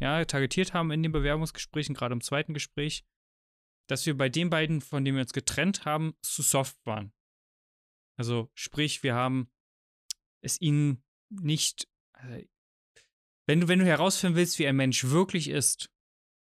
[0.00, 3.04] ja, targetiert haben in den Bewerbungsgesprächen, gerade im zweiten Gespräch,
[3.88, 7.12] dass wir bei den beiden, von denen wir uns getrennt haben, zu soft waren.
[8.18, 9.50] Also sprich, wir haben
[10.42, 11.88] es ihnen nicht.
[12.12, 12.46] Also,
[13.46, 15.90] wenn du, wenn du herausfinden willst, wie ein Mensch wirklich ist,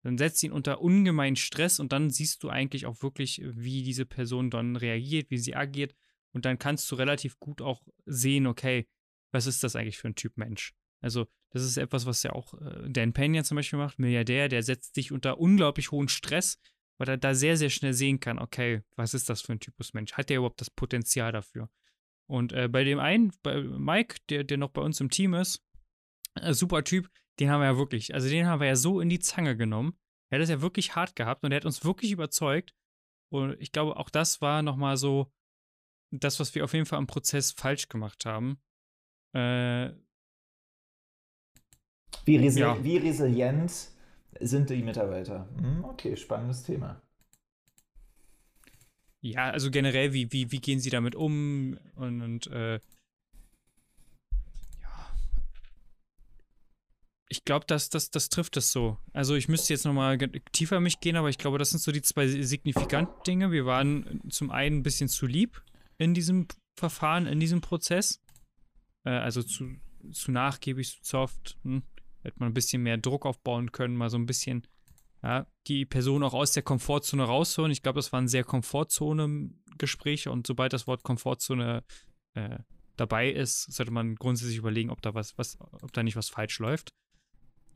[0.03, 4.07] dann setzt ihn unter ungemeinen Stress und dann siehst du eigentlich auch wirklich, wie diese
[4.07, 5.95] Person dann reagiert, wie sie agiert.
[6.33, 8.89] Und dann kannst du relativ gut auch sehen, okay,
[9.33, 10.75] was ist das eigentlich für ein Typ Mensch?
[11.01, 14.63] Also, das ist etwas, was ja auch äh, Dan Pena zum Beispiel macht, Milliardär, der
[14.63, 16.59] setzt dich unter unglaublich hohen Stress,
[16.99, 19.93] weil er da sehr, sehr schnell sehen kann, okay, was ist das für ein Typus
[19.93, 20.13] Mensch?
[20.13, 21.69] Hat der überhaupt das Potenzial dafür?
[22.27, 25.65] Und äh, bei dem einen, bei Mike, der, der noch bei uns im Team ist,
[26.35, 29.09] äh, super Typ, den haben wir ja wirklich, also den haben wir ja so in
[29.09, 29.99] die Zange genommen.
[30.31, 32.75] Er hat es ja wirklich hart gehabt und er hat uns wirklich überzeugt.
[33.33, 35.33] Und ich glaube, auch das war nochmal so
[36.13, 38.61] das, was wir auf jeden Fall am Prozess falsch gemacht haben.
[39.33, 39.91] Äh,
[42.25, 42.83] wie, resi ja.
[42.83, 43.91] wie, resilient
[44.41, 45.49] sind die Mitarbeiter?
[45.57, 47.01] Hm, okay, spannendes Thema.
[49.21, 51.79] Ja, also generell, wie, wie, wie gehen sie damit um?
[51.95, 52.81] Und, und äh,
[57.33, 58.99] Ich glaube, das, das, das trifft es so.
[59.13, 60.19] Also ich müsste jetzt nochmal
[60.53, 63.53] tiefer mich gehen, aber ich glaube, das sind so die zwei signifikanten Dinge.
[63.53, 65.63] Wir waren zum einen ein bisschen zu lieb
[65.97, 68.21] in diesem Verfahren, in diesem Prozess.
[69.05, 69.77] Äh, also zu,
[70.11, 71.57] zu nachgiebig, zu soft.
[71.63, 71.85] Hm.
[72.23, 74.67] Hätte man ein bisschen mehr Druck aufbauen können, mal so ein bisschen
[75.23, 77.73] ja, die Person auch aus der Komfortzone rausholen.
[77.73, 81.85] Ich glaube, das waren sehr Komfortzone-Gespräche und sobald das Wort Komfortzone
[82.35, 82.59] äh,
[82.97, 86.59] dabei ist, sollte man grundsätzlich überlegen, ob da was, was, ob da nicht was falsch
[86.59, 86.91] läuft.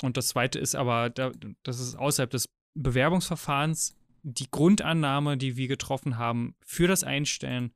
[0.03, 6.19] Und das zweite ist aber, das ist außerhalb des Bewerbungsverfahrens, die Grundannahme, die wir getroffen
[6.19, 7.73] haben für das Einstellen,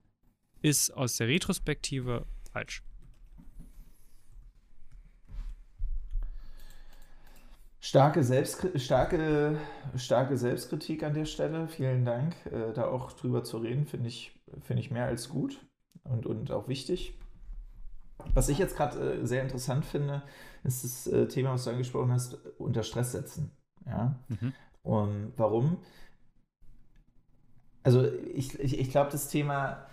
[0.62, 2.82] ist aus der Retrospektive falsch.
[7.80, 9.56] Starke, Selbstkritik, starke,
[9.96, 11.68] starke Selbstkritik an der Stelle.
[11.68, 12.34] Vielen Dank.
[12.46, 15.64] Äh, da auch drüber zu reden, finde ich, find ich mehr als gut
[16.02, 17.14] und, und auch wichtig.
[18.34, 20.22] Was ich jetzt gerade äh, sehr interessant finde,
[20.64, 23.50] ist das äh, Thema, was du angesprochen hast, unter Stress setzen.
[23.86, 24.18] Ja?
[24.28, 24.52] Mhm.
[24.82, 25.78] Und warum?
[27.82, 29.86] Also ich, ich, ich glaube, das Thema,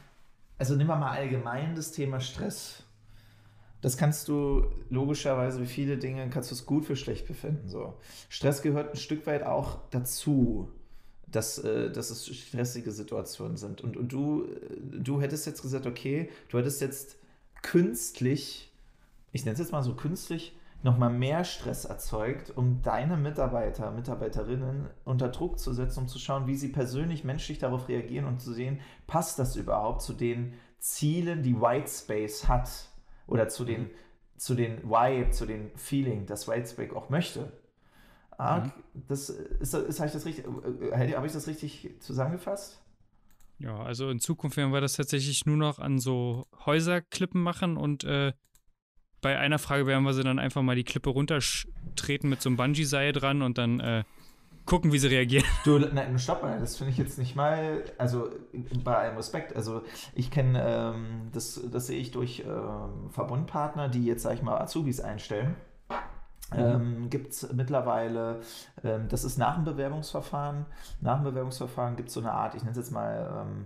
[0.57, 2.83] also nimm mal allgemein das Thema Stress.
[3.81, 7.69] Das kannst du logischerweise, wie viele Dinge, kannst du es gut für schlecht befinden.
[7.69, 7.99] So.
[8.29, 10.71] Stress gehört ein Stück weit auch dazu,
[11.27, 13.81] dass, äh, dass es stressige Situationen sind.
[13.81, 14.47] Und, und du,
[14.79, 17.17] du hättest jetzt gesagt, okay, du hättest jetzt
[17.61, 18.73] künstlich,
[19.35, 24.87] ich nenne es jetzt mal so künstlich, nochmal mehr Stress erzeugt, um deine Mitarbeiter, Mitarbeiterinnen
[25.03, 28.53] unter Druck zu setzen, um zu schauen, wie sie persönlich, menschlich darauf reagieren und zu
[28.53, 32.69] sehen, passt das überhaupt zu den Zielen, die Whitespace hat
[33.27, 33.89] oder zu den, mhm.
[34.37, 37.51] zu den Vibe, zu den Feeling, das Whitespace auch möchte.
[38.37, 38.71] Ah, mhm.
[39.09, 42.81] das ist, ist, habe ich das richtig, äh, habe ich das richtig zusammengefasst?
[43.59, 48.05] Ja, also in Zukunft werden wir das tatsächlich nur noch an so Häuserklippen machen und
[48.05, 48.31] äh,
[49.25, 52.57] bei einer Frage werden wir sie dann einfach mal die Klippe runtertreten mit so einem
[52.57, 54.03] Bungee-Seil dran und dann äh,
[54.67, 55.43] gucken, wie sie reagieren.
[55.63, 58.29] Du, nein, stopp mal, das finde ich jetzt nicht mal, also
[58.83, 59.81] bei allem Respekt, also
[60.13, 64.61] ich kenne, ähm, das, das sehe ich durch ähm, Verbundpartner, die jetzt, sag ich mal,
[64.61, 65.55] Azubis einstellen.
[66.53, 66.59] Mhm.
[66.59, 68.41] Ähm, gibt es mittlerweile,
[68.83, 70.67] ähm, das ist nach dem Bewerbungsverfahren.
[71.01, 73.65] Nach dem Bewerbungsverfahren gibt es so eine Art, ich nenne es jetzt mal ähm,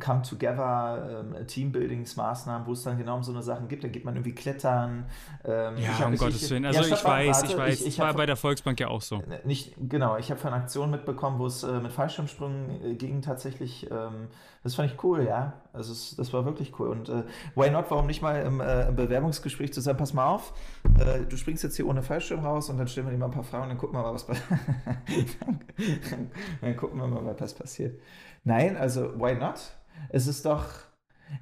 [0.00, 3.84] Come Together, ähm, Teambuildingsmaßnahmen, wo es dann genau um so eine Sachen gibt.
[3.84, 5.06] Da geht man irgendwie klettern.
[5.44, 6.66] Ähm, ja, um Gottes ich, Willen.
[6.66, 9.00] Also ja, ich weiß, warte, ich weiß, ich, ich war bei der Volksbank ja auch
[9.00, 9.22] so.
[9.44, 13.88] Nicht, genau, ich habe von Aktionen mitbekommen, wo es äh, mit Fallschirmsprüngen äh, ging tatsächlich.
[13.88, 14.26] Ähm,
[14.64, 15.52] das fand ich cool, ja.
[15.72, 16.88] Also es, das war wirklich cool.
[16.88, 17.22] Und äh,
[17.54, 20.52] why not, warum nicht mal im, äh, im Bewerbungsgespräch zu sagen, pass mal auf,
[20.98, 23.30] äh, du springst jetzt hier ohne Fallschirm raus und dann stellen wir dir mal ein
[23.30, 24.48] paar Fragen und dann gucken wir mal, was passiert.
[26.60, 28.00] dann gucken wir mal, was passiert.
[28.42, 29.75] Nein, also why not?
[30.08, 30.70] Es ist doch,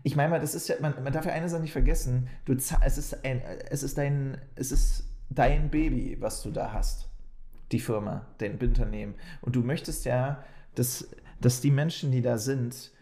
[0.03, 2.55] ich meine mal, das ist ja, man, man darf ja eine Sache nicht vergessen, du,
[2.55, 7.09] es, ist ein, es, ist dein, es ist dein Baby, was du da hast.
[7.73, 9.15] Die Firma, dein Unternehmen.
[9.41, 11.09] Und du möchtest ja, dass,
[11.41, 12.93] dass die Menschen, die da sind,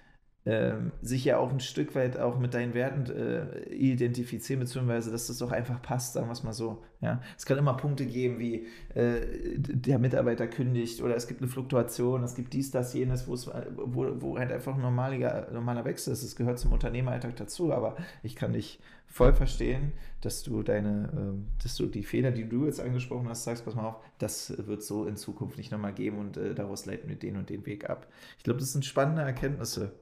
[1.02, 5.40] sich ja auch ein Stück weit auch mit deinen Werten äh, identifizieren, beziehungsweise dass das
[5.40, 6.82] auch einfach passt, sagen wir es mal so.
[7.00, 7.22] Ja?
[7.38, 9.20] Es kann immer Punkte geben, wie äh,
[9.56, 14.36] der Mitarbeiter kündigt oder es gibt eine Fluktuation, es gibt dies, das, jenes, wo, wo
[14.36, 16.24] halt einfach ein normaliger, normaler Wechsel ist.
[16.24, 21.04] Es gehört zum Unternehmeralltag dazu, aber ich kann dich voll verstehen, dass du deine,
[21.36, 24.52] äh, dass du die Fehler, die du jetzt angesprochen hast, sagst, pass mal auf, das
[24.66, 27.64] wird so in Zukunft nicht nochmal geben und äh, daraus leiten wir den und den
[27.64, 28.08] Weg ab.
[28.38, 29.92] Ich glaube, das sind spannende Erkenntnisse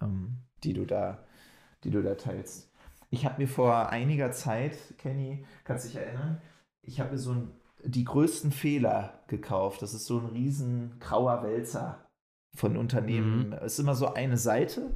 [0.00, 1.24] ähm, die, du da,
[1.84, 2.70] die du da teilst.
[3.10, 6.40] Ich habe mir vor einiger Zeit, Kenny, kannst dich erinnern,
[6.82, 7.50] ich habe mir so ein,
[7.84, 9.82] die größten Fehler gekauft.
[9.82, 12.06] Das ist so ein riesen grauer Wälzer
[12.54, 13.48] von Unternehmen.
[13.48, 13.52] Mhm.
[13.54, 14.94] Es ist immer so eine Seite,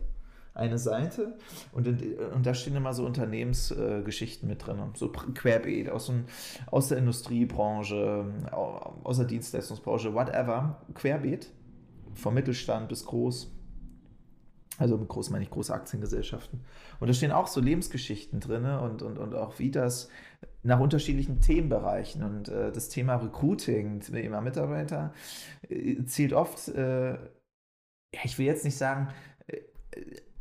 [0.55, 1.37] eine Seite
[1.73, 6.27] und, in, und da stehen immer so Unternehmensgeschichten äh, mit drin, so querbeet aus, ein,
[6.71, 11.51] aus der Industriebranche, aus der Dienstleistungsbranche, whatever, querbeet,
[12.15, 13.51] vom Mittelstand bis groß.
[14.79, 16.61] Also mit groß meine ich große Aktiengesellschaften.
[16.99, 20.09] Und da stehen auch so Lebensgeschichten drin und, und, und auch wie das
[20.63, 22.25] nach unterschiedlichen Themenbereichen.
[22.25, 25.13] Und äh, das Thema Recruiting, Thema Mitarbeiter,
[25.69, 27.19] äh, zielt oft, äh,
[28.25, 29.09] ich will jetzt nicht sagen,
[29.47, 29.61] äh,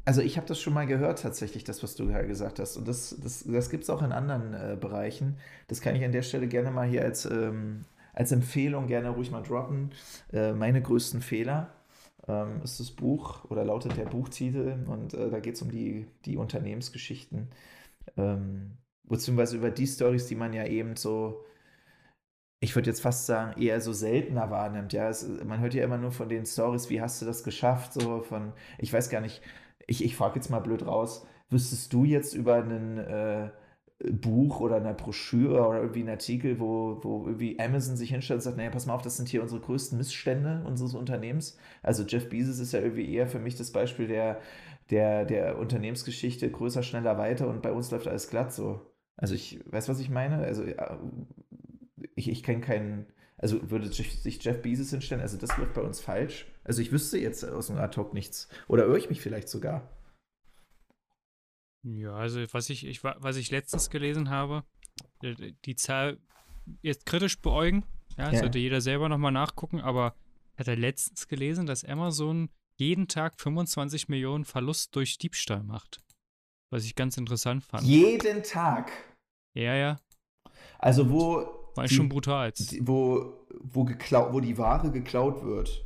[0.05, 2.75] also ich habe das schon mal gehört tatsächlich, das, was du gerade gesagt hast.
[2.75, 5.37] Und das, das, das gibt es auch in anderen äh, Bereichen.
[5.67, 9.31] Das kann ich an der Stelle gerne mal hier als, ähm, als Empfehlung gerne ruhig
[9.31, 9.91] mal droppen.
[10.33, 11.69] Äh, meine größten Fehler
[12.27, 16.07] ähm, ist das Buch oder lautet der Buchtitel und äh, da geht es um die,
[16.25, 17.49] die Unternehmensgeschichten,
[18.17, 21.43] ähm, beziehungsweise über die Stories, die man ja eben so,
[22.59, 24.93] ich würde jetzt fast sagen, eher so seltener wahrnimmt.
[24.93, 27.93] Ja, es, man hört ja immer nur von den Stories, wie hast du das geschafft,
[27.93, 29.41] so von, ich weiß gar nicht,
[29.87, 33.49] ich, ich frage jetzt mal blöd raus, wüsstest du jetzt über einen äh,
[34.11, 38.43] Buch oder einer Broschüre oder irgendwie ein Artikel, wo, wo irgendwie Amazon sich hinstellt und
[38.43, 41.57] sagt, naja, pass mal auf, das sind hier unsere größten Missstände unseres Unternehmens.
[41.81, 44.41] Also Jeff Bezos ist ja irgendwie eher für mich das Beispiel der,
[44.89, 48.81] der, der Unternehmensgeschichte größer, schneller, weiter und bei uns läuft alles glatt so.
[49.15, 50.37] Also ich weiß, was ich meine.
[50.37, 50.65] Also
[52.15, 53.05] ich, ich kenne keinen,
[53.37, 56.47] also würde sich Jeff Bezos hinstellen, also das läuft bei uns falsch.
[56.63, 58.49] Also ich wüsste jetzt aus dem Ad-Hoc nichts.
[58.67, 59.89] Oder irre ich mich vielleicht sogar.
[61.83, 64.63] Ja, also was ich, ich was ich letztens gelesen habe,
[65.21, 66.17] die, die Zahl
[66.81, 67.85] jetzt kritisch beäugen,
[68.17, 68.39] ja, ja.
[68.39, 70.15] sollte jeder selber nochmal nachgucken, aber
[70.55, 76.01] hat er letztens gelesen, dass Amazon jeden Tag 25 Millionen Verlust durch Diebstahl macht.
[76.71, 77.83] Was ich ganz interessant fand.
[77.83, 78.91] Jeden Tag?
[79.53, 79.99] Ja, ja.
[80.79, 81.59] Also wo.
[81.75, 82.51] War die, schon brutal.
[82.81, 85.85] Wo, wo, geklau, wo die Ware geklaut wird.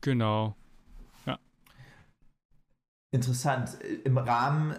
[0.00, 0.56] Genau.
[1.26, 1.38] Ja.
[3.12, 3.78] Interessant.
[4.04, 4.78] Im Rahmen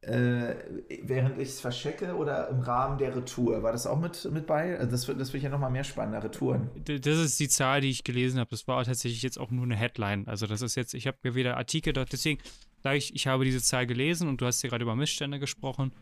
[0.00, 0.54] äh,
[1.02, 3.62] während ich es verschecke oder im Rahmen der Retour?
[3.62, 4.78] War das auch mit, mit bei?
[4.78, 6.70] Also das, das wird ja nochmal mehr spannender, Retouren.
[6.84, 8.50] Das ist die Zahl, die ich gelesen habe.
[8.50, 10.28] Das war tatsächlich jetzt auch nur eine Headline.
[10.28, 12.40] Also das ist jetzt, ich habe mir wieder Artikel dort, deswegen
[12.82, 15.92] sage ich, ich habe diese Zahl gelesen und du hast ja gerade über Missstände gesprochen.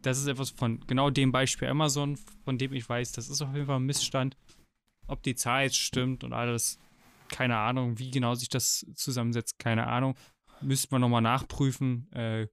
[0.00, 3.52] Das ist etwas von genau dem Beispiel Amazon, von dem ich weiß, das ist auf
[3.54, 4.36] jeden Fall ein Missstand.
[5.06, 6.78] Ob die Zahl jetzt stimmt und alles,
[7.28, 10.14] keine Ahnung, wie genau sich das zusammensetzt, keine Ahnung.
[10.62, 12.10] Müsste man nochmal nachprüfen.
[12.12, 12.46] Äh,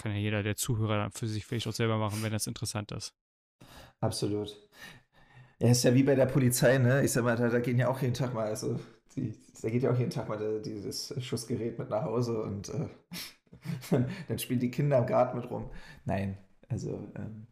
[0.00, 3.14] kann ja jeder der Zuhörer für sich vielleicht auch selber machen, wenn das interessant ist.
[4.00, 4.56] Absolut.
[5.58, 7.04] Ja, ist ja wie bei der Polizei, ne?
[7.04, 8.80] Ich sag mal, da, da gehen ja auch jeden Tag mal, also
[9.16, 12.68] die, da geht ja auch jeden Tag mal der, dieses Schussgerät mit nach Hause und
[12.70, 12.88] äh,
[14.28, 15.70] dann spielen die Kinder im Garten mit rum.
[16.04, 17.46] Nein, also ähm,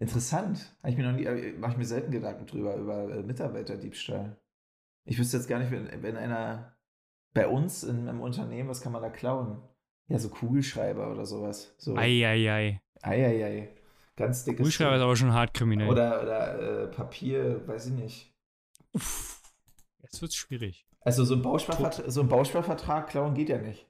[0.00, 0.76] interessant.
[0.82, 4.38] Habe ich mir noch nie, äh, mache ich mir selten Gedanken drüber, über äh, Mitarbeiterdiebstahl.
[5.04, 6.76] Ich wüsste jetzt gar nicht, wenn, wenn einer
[7.34, 9.62] Bei uns in, im Unternehmen, was kann man da klauen?
[10.08, 11.74] Ja, so Kugelschreiber oder sowas.
[11.78, 11.96] So.
[11.96, 12.80] Eieiei.
[13.02, 13.68] Eieiei.
[14.16, 14.58] Ganz dickes.
[14.58, 15.00] Kugelschreiber Ding.
[15.00, 15.88] ist aber schon hart kriminell.
[15.88, 18.34] Oder, oder äh, Papier, weiß ich nicht.
[18.92, 19.42] Uff.
[20.02, 20.86] Jetzt wird's schwierig.
[21.00, 23.86] Also so ein Bausparvertrag, so ein Bausparvertrag klauen geht ja nicht.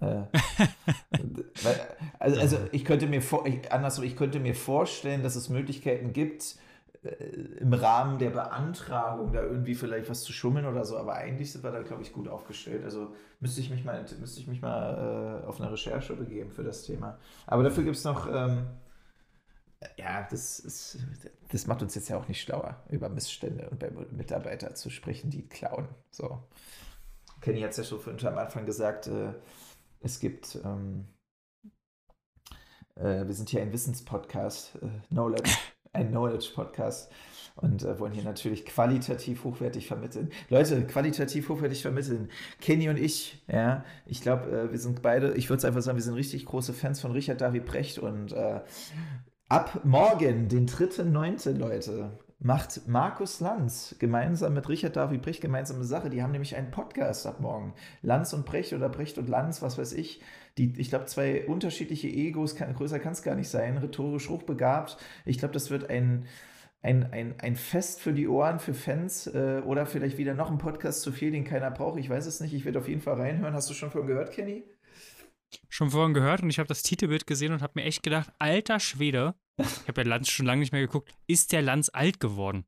[0.00, 0.04] Äh,
[1.62, 1.80] weil,
[2.18, 6.12] also, also ich könnte mir vor, ich, andersrum, ich könnte mir vorstellen, dass es Möglichkeiten
[6.12, 6.56] gibt,
[7.02, 11.62] im Rahmen der Beantragung da irgendwie vielleicht was zu schummeln oder so, aber eigentlich sind
[11.62, 12.84] wir da, glaube ich, gut aufgestellt.
[12.84, 16.64] Also müsste ich mich mal, müsste ich mich mal äh, auf eine Recherche begeben für
[16.64, 17.18] das Thema.
[17.46, 18.66] Aber dafür gibt es noch, ähm,
[19.96, 20.98] ja, das, ist,
[21.50, 25.30] das macht uns jetzt ja auch nicht schlauer, über Missstände und bei Mitarbeitern zu sprechen,
[25.30, 25.88] die klauen.
[26.10, 26.42] So.
[27.40, 29.32] Kenny hat es ja schon vorhin am Anfang gesagt, äh,
[30.00, 31.06] es gibt, ähm,
[32.96, 35.52] äh, wir sind hier ein Wissenspodcast, äh, Knowledge,
[35.92, 37.10] ein Knowledge-Podcast
[37.56, 40.30] und äh, wollen hier natürlich qualitativ hochwertig vermitteln.
[40.48, 42.30] Leute, qualitativ hochwertig vermitteln.
[42.60, 45.96] Kenny und ich, ja, ich glaube, äh, wir sind beide, ich würde es einfach sagen,
[45.98, 48.60] wir sind richtig große Fans von Richard David Brecht und äh,
[49.48, 56.08] ab morgen, den 3.9., Leute, macht Markus Lanz gemeinsam mit Richard David Brecht gemeinsame Sache.
[56.08, 57.74] Die haben nämlich einen Podcast ab morgen.
[58.02, 60.22] Lanz und Brecht oder Brecht und Lanz, was weiß ich.
[60.56, 64.98] Die, ich glaube, zwei unterschiedliche Egos, kann, größer kann es gar nicht sein, rhetorisch hochbegabt.
[65.24, 66.26] Ich glaube, das wird ein,
[66.80, 70.58] ein, ein, ein Fest für die Ohren, für Fans äh, oder vielleicht wieder noch ein
[70.58, 71.98] Podcast zu viel, den keiner braucht.
[71.98, 72.54] Ich weiß es nicht.
[72.54, 73.54] Ich werde auf jeden Fall reinhören.
[73.54, 74.62] Hast du schon von gehört, Kenny?
[75.68, 78.80] Schon vorhin gehört und ich habe das Titelbild gesehen und habe mir echt gedacht, alter
[78.80, 82.64] Schwede, ich habe ja Lanz schon lange nicht mehr geguckt, ist der Lanz alt geworden?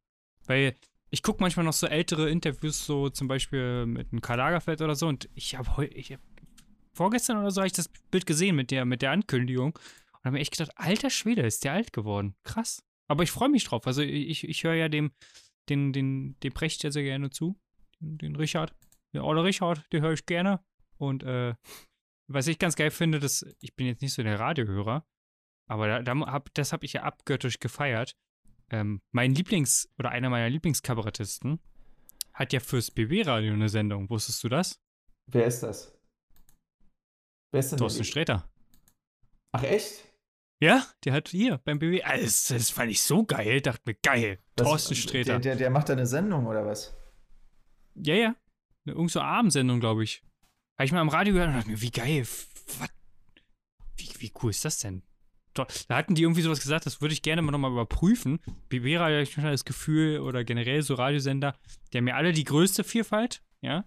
[0.47, 0.77] Weil
[1.11, 4.95] ich gucke manchmal noch so ältere Interviews, so zum Beispiel mit einem Karl Lagerfeld oder
[4.95, 6.21] so und ich habe heute, ich hab,
[6.93, 10.33] vorgestern oder so habe ich das Bild gesehen mit der, mit der Ankündigung und habe
[10.33, 12.35] mir echt gedacht, alter Schwede, ist der alt geworden.
[12.43, 12.83] Krass.
[13.09, 13.87] Aber ich freue mich drauf.
[13.87, 15.11] Also ich, ich höre ja dem,
[15.69, 17.59] den, den, dem Brecht ja sehr gerne zu.
[17.99, 18.75] Den, den Richard.
[19.13, 20.61] Der Olle Richard, den höre ich gerne.
[20.97, 21.55] Und äh,
[22.29, 25.05] was ich ganz geil finde, dass ich bin jetzt nicht so der Radiohörer,
[25.71, 28.17] aber da, da hab, das habe ich ja abgöttisch gefeiert.
[28.71, 31.61] Ähm, mein Lieblings- oder einer meiner Lieblingskabarettisten
[32.35, 34.11] hat ja fürs BB-Radio eine Sendung.
[34.11, 34.81] Wusstest du das?
[35.31, 35.97] Wer ist das?
[37.53, 38.51] Wer ist denn Thorsten Sträter.
[39.53, 40.05] Ach, echt?
[40.61, 42.05] Ja, der hat hier beim BB.
[42.05, 43.61] Alles, das fand ich so geil.
[43.61, 44.41] Dachte mir, geil.
[44.57, 45.35] Was, Thorsten Sträter.
[45.35, 46.97] Der, der, der macht da eine Sendung oder was?
[47.95, 48.35] Ja, ja.
[48.85, 50.25] Eine irgend so Abendsendung, glaube ich.
[50.79, 52.23] Habe ich mal am Radio gehört und dachte mir, wie geil.
[52.23, 52.89] Was?
[53.97, 55.05] Wie, wie cool ist das denn?
[55.55, 58.39] Da hatten die irgendwie sowas gesagt, das würde ich gerne mal nochmal überprüfen.
[58.69, 61.57] BB-Radio habe ich das Gefühl, oder generell so Radiosender,
[61.93, 63.85] die haben ja alle die größte Vielfalt, ja.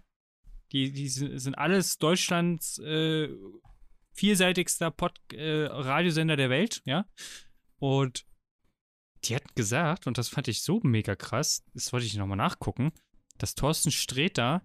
[0.72, 3.28] Die, die sind alles Deutschlands äh,
[4.12, 7.06] vielseitigster Pod äh, Radiosender der Welt, ja.
[7.78, 8.26] Und
[9.24, 12.92] die hatten gesagt, und das fand ich so mega krass, das wollte ich nochmal nachgucken,
[13.38, 14.62] dass Thorsten Sträter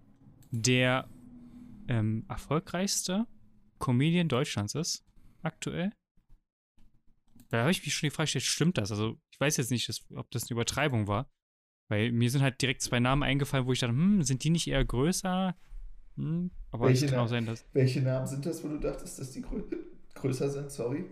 [0.50, 1.08] der
[1.88, 3.26] ähm, erfolgreichste
[3.78, 5.04] Comedian Deutschlands ist,
[5.42, 5.92] aktuell.
[7.50, 8.90] Da habe ich mich schon die Frage gestellt, stimmt das?
[8.90, 11.28] Also, ich weiß jetzt nicht, ob das eine Übertreibung war.
[11.88, 14.68] Weil mir sind halt direkt zwei Namen eingefallen, wo ich dachte, hm, sind die nicht
[14.68, 15.56] eher größer?
[16.16, 17.66] Hm, aber welche es kann auch sein, dass.
[17.72, 19.62] Welche Namen sind das, wo du dachtest, dass die grö
[20.14, 20.70] größer sind?
[20.70, 21.04] Sorry.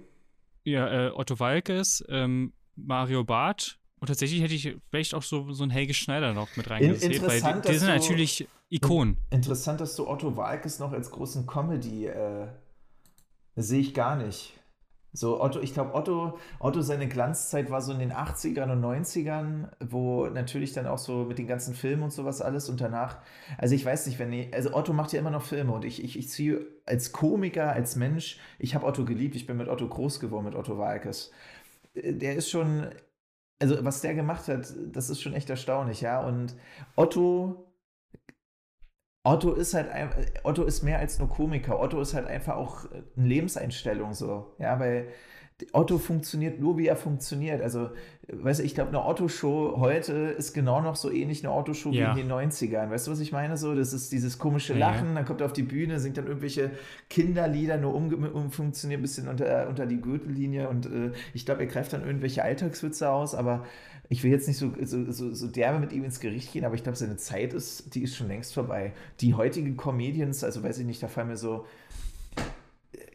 [0.65, 5.65] Ja, äh, Otto Walkes, ähm, Mario Barth und tatsächlich hätte ich vielleicht auch so, so
[5.65, 9.19] einen Helge Schneider noch mit reingezählt, weil die, die sind natürlich Ikonen.
[9.31, 12.49] Interessant, dass du Otto Walkes noch als großen Comedy äh,
[13.57, 14.53] sehe ich gar nicht.
[15.13, 19.69] So, Otto, ich glaube, Otto, Otto, seine Glanzzeit war so in den 80ern und 90ern,
[19.81, 23.19] wo natürlich dann auch so mit den ganzen Filmen und sowas alles und danach,
[23.57, 26.05] also ich weiß nicht, wenn ich, also Otto macht ja immer noch Filme und ich,
[26.05, 29.89] ich, ich ziehe als Komiker, als Mensch, ich habe Otto geliebt, ich bin mit Otto
[29.89, 31.33] groß geworden, mit Otto Walkes.
[31.95, 32.89] Der ist schon,
[33.61, 36.21] also was der gemacht hat, das ist schon echt erstaunlich, ja.
[36.21, 36.55] Und
[36.97, 37.68] Otto
[39.29, 39.89] Otto ist halt
[40.43, 41.81] Otto ist mehr als nur Komiker.
[41.81, 44.55] Otto ist halt einfach auch eine Lebenseinstellung so.
[44.59, 45.09] Ja, weil
[45.73, 47.61] Otto funktioniert nur, wie er funktioniert.
[47.63, 47.91] Also,
[48.29, 52.15] weißt du, ich glaube, eine Otto-Show heute ist genau noch so ähnlich eine Otto-Show ja.
[52.15, 52.91] wie in den 90ern.
[52.91, 53.57] Weißt du, was ich meine?
[53.57, 55.15] So, das ist dieses komische Lachen, ja.
[55.17, 56.71] dann kommt er auf die Bühne, singt dann irgendwelche
[57.11, 61.67] Kinderlieder, nur umfunktioniert um, ein bisschen unter, unter die Gürtellinie und äh, ich glaube, er
[61.67, 63.65] greift dann irgendwelche Alltagswitze aus, aber
[64.09, 66.75] ich will jetzt nicht so, so, so, so derbe mit ihm ins Gericht gehen, aber
[66.75, 68.95] ich glaube, seine Zeit ist, die ist schon längst vorbei.
[69.21, 71.67] Die heutigen Comedians, also weiß ich nicht, da fallen mir so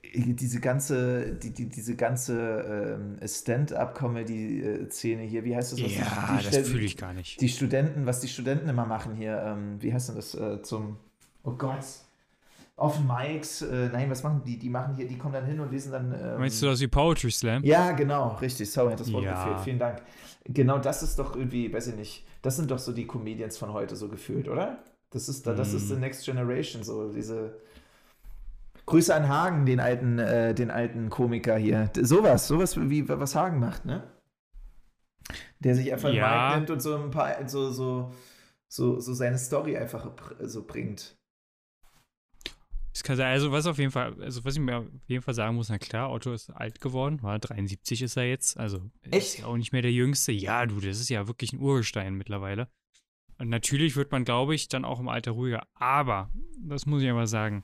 [0.02, 5.84] äh, diese ganze, die, die, diese ganze ähm, Stand-up-Comedy-Szene hier, wie heißt das?
[5.84, 7.42] Was ja, die, die das fühle ich gar nicht.
[7.42, 10.98] Die Studenten, was die Studenten immer machen hier, ähm, wie heißt denn das äh, zum,
[11.44, 11.86] oh Gott,
[12.76, 14.58] auf Mics, äh, nein, was machen die?
[14.58, 16.14] Die machen hier, die kommen dann hin und lesen dann.
[16.14, 17.64] Ähm, Meinst du das wie Poetry Slam?
[17.64, 18.72] Ja, genau, richtig.
[18.72, 19.44] Sorry, das Wort ja.
[19.44, 19.60] gefehlt.
[19.62, 20.02] Vielen Dank.
[20.46, 23.72] Genau, das ist doch irgendwie, weiß ich nicht, das sind doch so die Comedians von
[23.74, 24.84] heute so gefühlt, oder?
[25.12, 27.60] Das ist, das ist the next generation, so diese.
[28.86, 31.90] Grüße an Hagen, den alten, äh, den alten Komiker hier.
[32.02, 34.04] Sowas, sowas wie was Hagen macht, ne?
[35.60, 36.48] Der sich einfach ja.
[36.48, 38.12] Mike nimmt und so ein paar, so, so,
[38.68, 40.10] so, so seine Story einfach
[40.42, 41.16] so bringt.
[42.94, 45.34] Das kann sein, also was auf jeden Fall, also was ich mir auf jeden Fall
[45.34, 49.16] sagen muss, na klar, Otto ist alt geworden, war 73 ist er jetzt, also Echt?
[49.16, 50.32] ist ja auch nicht mehr der Jüngste.
[50.32, 52.70] Ja, du, das ist ja wirklich ein Urgestein mittlerweile.
[53.40, 55.68] Und natürlich wird man, glaube ich, dann auch im Alter ruhiger.
[55.74, 57.64] Aber, das muss ich aber sagen,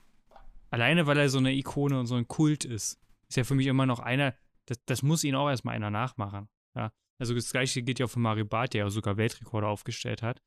[0.70, 3.68] alleine weil er so eine Ikone und so ein Kult ist, ist ja für mich
[3.68, 4.34] immer noch einer,
[4.66, 6.48] das, das muss ihn auch erstmal einer nachmachen.
[6.74, 6.92] Ja?
[7.18, 10.42] Also das gleiche geht ja auch für Mario Barth, der ja sogar Weltrekorde aufgestellt hat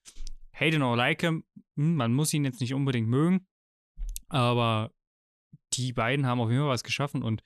[0.53, 1.43] hate him or like him,
[1.75, 3.45] man muss ihn jetzt nicht unbedingt mögen,
[4.33, 4.91] aber
[5.73, 7.43] die beiden haben auf jeden Fall was geschaffen und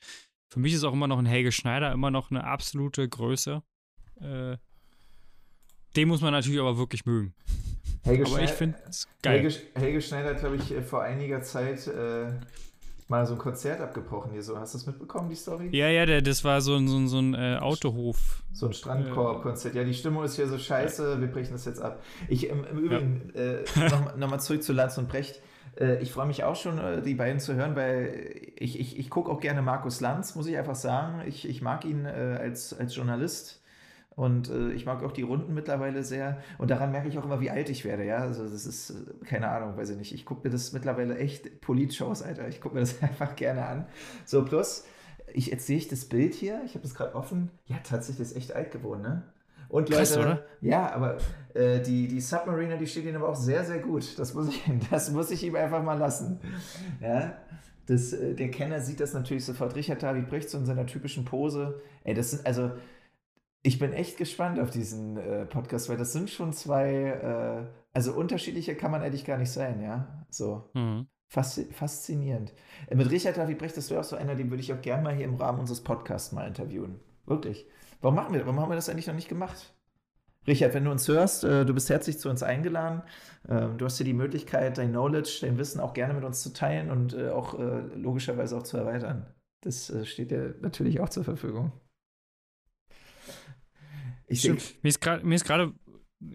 [0.50, 3.62] für mich ist auch immer noch ein Helge Schneider immer noch eine absolute Größe.
[4.22, 4.58] Äh,
[5.96, 7.34] den muss man natürlich aber wirklich mögen.
[8.04, 9.42] Helge aber ich finde es geil.
[9.42, 12.32] Helge, Helge Schneider hat, glaube ich, vor einiger Zeit äh,
[13.08, 14.58] mal so ein Konzert abgebrochen hier so.
[14.58, 15.70] Hast du das mitbekommen, die Story?
[15.72, 18.44] Ja, ja, der, das war so ein, so ein, so ein äh, Autohof.
[18.54, 19.76] So ein Strandkorb-Konzert.
[19.76, 22.04] Ja, die Stimmung ist hier so scheiße, wir brechen das jetzt ab.
[22.28, 23.42] Ich, im, im Übrigen, ja.
[23.42, 25.42] äh, nochmal noch zurück zu Lanz und Brecht.
[25.80, 29.10] Äh, ich freue mich auch schon, äh, die beiden zu hören, weil ich, ich, ich
[29.10, 31.22] gucke auch gerne Markus Lanz, muss ich einfach sagen.
[31.28, 33.62] Ich, ich mag ihn äh, als, als Journalist.
[34.16, 36.42] Und äh, ich mag auch die Runden mittlerweile sehr.
[36.58, 38.04] Und daran merke ich auch immer, wie alt ich werde.
[38.04, 38.92] Ja, also das ist,
[39.26, 40.12] keine Ahnung, weiß ich nicht.
[40.12, 42.48] Ich gucke mir das mittlerweile echt Polit-Shows, Alter.
[42.48, 43.86] Ich gucke mir das einfach gerne an.
[44.26, 44.86] So, plus,
[45.32, 46.62] ich jetzt sehe ich das Bild hier.
[46.66, 47.52] Ich habe das gerade offen.
[47.68, 49.24] Ja, tatsächlich ist echt alt geworden, ne?
[49.70, 50.46] Und Leute, Krass, oder?
[50.62, 51.18] ja, aber
[51.54, 54.18] äh, die, die Submariner, die steht ihnen aber auch sehr, sehr gut.
[54.18, 56.40] Das muss ich, das muss ich ihm einfach mal lassen.
[57.02, 57.38] Ja,
[57.86, 59.76] das, äh, der Kenner sieht das natürlich sofort.
[59.76, 61.82] Richard David Brecht so in seiner typischen Pose.
[62.04, 62.72] Ey, das sind also
[63.68, 68.14] ich bin echt gespannt auf diesen äh, Podcast, weil das sind schon zwei, äh, also
[68.14, 70.26] unterschiedliche kann man eigentlich gar nicht sein, ja.
[70.30, 70.70] So.
[70.74, 71.08] Mhm.
[71.30, 72.54] Faszi faszinierend.
[72.88, 75.04] Äh, mit Richard David Brecht, das wäre auch so einer, den würde ich auch gerne
[75.04, 77.02] mal hier im Rahmen unseres Podcasts mal interviewen.
[77.26, 77.68] Wirklich.
[78.02, 79.74] Warum machen wir, warum haben wir das eigentlich noch nicht gemacht?
[80.48, 83.04] Richard, wenn du uns hörst, äh, du bist herzlich zu uns eingeladen.
[83.50, 86.54] Ähm, du hast hier die Möglichkeit, dein Knowledge, dein Wissen auch gerne mit uns zu
[86.54, 89.26] teilen und äh, auch äh, logischerweise auch zu erweitern.
[89.62, 91.74] Das steht dir natürlich auch zur Verfügung.
[94.28, 94.62] Ich Stimmt.
[94.62, 95.74] Denk, mir ist gerade,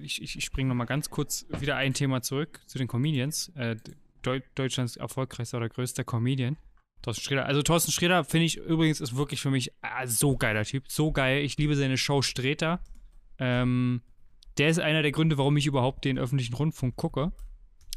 [0.02, 3.52] ich, ich, ich springe nochmal ganz kurz wieder ein Thema zurück zu den Comedians.
[4.22, 6.56] Deu Deutschlands erfolgreichster oder größter Comedian.
[7.02, 7.46] Thorsten Sträder.
[7.46, 10.84] Also Thorsten Sträder, finde ich übrigens, ist wirklich für mich ah, so geiler Typ.
[10.88, 11.44] So geil.
[11.44, 12.80] Ich liebe seine Show Sträter.
[13.38, 14.02] Ähm,
[14.58, 17.32] der ist einer der Gründe, warum ich überhaupt den öffentlichen Rundfunk gucke.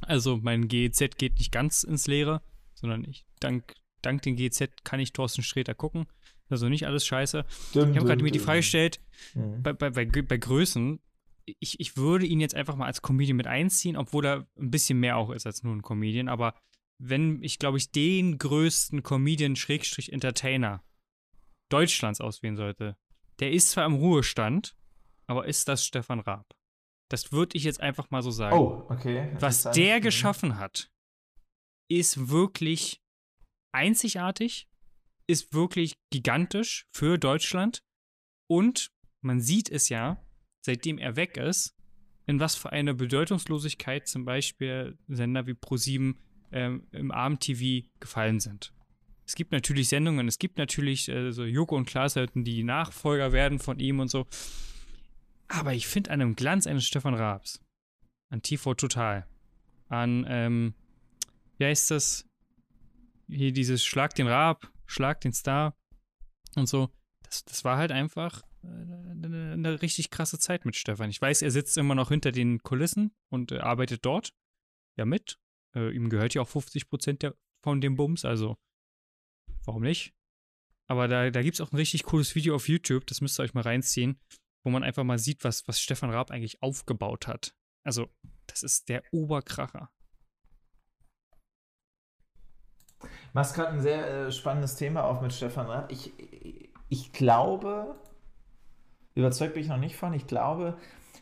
[0.02, 2.42] Also mein GEZ geht nicht ganz ins Leere,
[2.74, 6.08] sondern ich dank, dank dem GEZ kann ich Thorsten Sträter gucken.
[6.50, 7.46] Also nicht alles scheiße.
[7.74, 9.00] Dum, ich habe gerade mir die Frage gestellt,
[9.34, 9.64] mhm.
[9.64, 11.00] bei, bei, bei, bei Größen,
[11.46, 15.00] ich, ich würde ihn jetzt einfach mal als Comedian mit einziehen, obwohl er ein bisschen
[15.00, 16.56] mehr auch ist als nur ein Comedian, aber
[16.98, 20.84] wenn ich, glaube ich, den größten Comedian-Entertainer
[21.70, 22.98] Deutschlands auswählen sollte,
[23.40, 24.76] der ist zwar im Ruhestand,
[25.28, 26.56] aber ist das Stefan Raab?
[27.10, 28.58] Das würde ich jetzt einfach mal so sagen.
[28.58, 29.36] Oh, okay.
[29.40, 30.90] Was der geschaffen hat,
[31.90, 33.02] ist wirklich
[33.74, 34.68] einzigartig
[35.28, 37.84] ist wirklich gigantisch für Deutschland.
[38.48, 38.92] Und
[39.22, 40.24] man sieht es ja,
[40.66, 41.76] seitdem er weg ist,
[42.28, 46.16] in was für eine Bedeutungslosigkeit zum Beispiel Sender wie Pro7
[46.52, 48.74] ähm, im Abend-TV gefallen sind.
[49.26, 53.60] Es gibt natürlich Sendungen, es gibt natürlich äh, so Joko und Klaas die Nachfolger werden
[53.60, 54.28] von ihm und so.
[55.48, 57.62] Aber ich finde an dem Glanz eines Stefan Raabs,
[58.30, 59.28] an TV Total,
[59.90, 60.74] an, ähm,
[61.58, 62.28] wie heißt das?
[63.28, 65.76] Hier dieses Schlag den Raab, Schlag den Star
[66.56, 66.90] und so.
[67.24, 71.10] Das, das war halt einfach eine, eine, richtig krasse Zeit mit Stefan.
[71.10, 74.34] Ich weiß, er sitzt immer noch hinter den Kulissen und äh, arbeitet dort
[74.96, 75.40] ja mit.
[75.76, 77.32] Äh, ihm gehört ja auch 50 Prozent
[77.64, 78.58] von dem Bums, also
[79.66, 80.14] warum nicht?
[80.88, 83.44] Aber da, da gibt es auch ein richtig cooles Video auf YouTube, das müsst ihr
[83.44, 84.20] euch mal reinziehen,
[84.64, 87.56] wo man einfach mal sieht, was, was Stefan Raab eigentlich aufgebaut hat.
[87.84, 88.08] Also,
[88.48, 89.90] das ist der Oberkracher.
[93.36, 95.92] machst gerade ein sehr äh, spannendes Thema auf mit Stefan Raab.
[95.92, 96.14] Ich,
[96.88, 98.00] ich glaube,
[99.14, 100.78] überzeugt bin ich noch nicht von, ich glaube,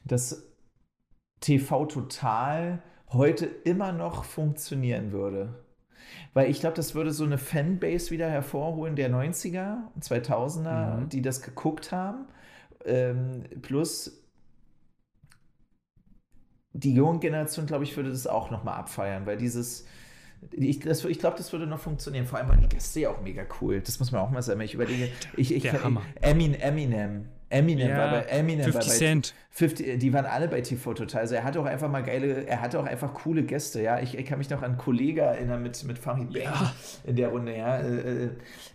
[0.05, 0.47] dass
[1.39, 2.83] TV Total
[3.13, 5.63] heute immer noch funktionieren würde.
[6.33, 11.09] Weil ich glaube, das würde so eine Fanbase wieder hervorholen der 90er, 2000er, mhm.
[11.09, 12.25] die das geguckt haben.
[12.85, 14.23] Ähm, plus
[16.73, 19.85] die junge Generation, glaube ich, würde das auch nochmal abfeiern, weil dieses,
[20.51, 22.25] Ich, ich glaube, das würde noch funktionieren.
[22.25, 23.79] Vor allem waren die Gäste ja auch mega cool.
[23.81, 24.59] Das muss man auch mal sagen.
[24.61, 26.01] Ich überlege, ich, ich, Der Hammer.
[26.21, 29.33] Eminem, Eminem, Ja, war bei Eminem 50 war bei Cent.
[29.51, 31.21] 50, die waren alle bei TV Total.
[31.21, 33.99] Also er hatte auch einfach mal geile, er hatte auch einfach coole Gäste, ja.
[33.99, 36.73] Ich, ich kann mich noch an einen Kollegen erinnern mit, mit Farid Bang Ja.
[37.03, 37.77] in der Runde, ja.
[37.77, 38.29] Äh, äh,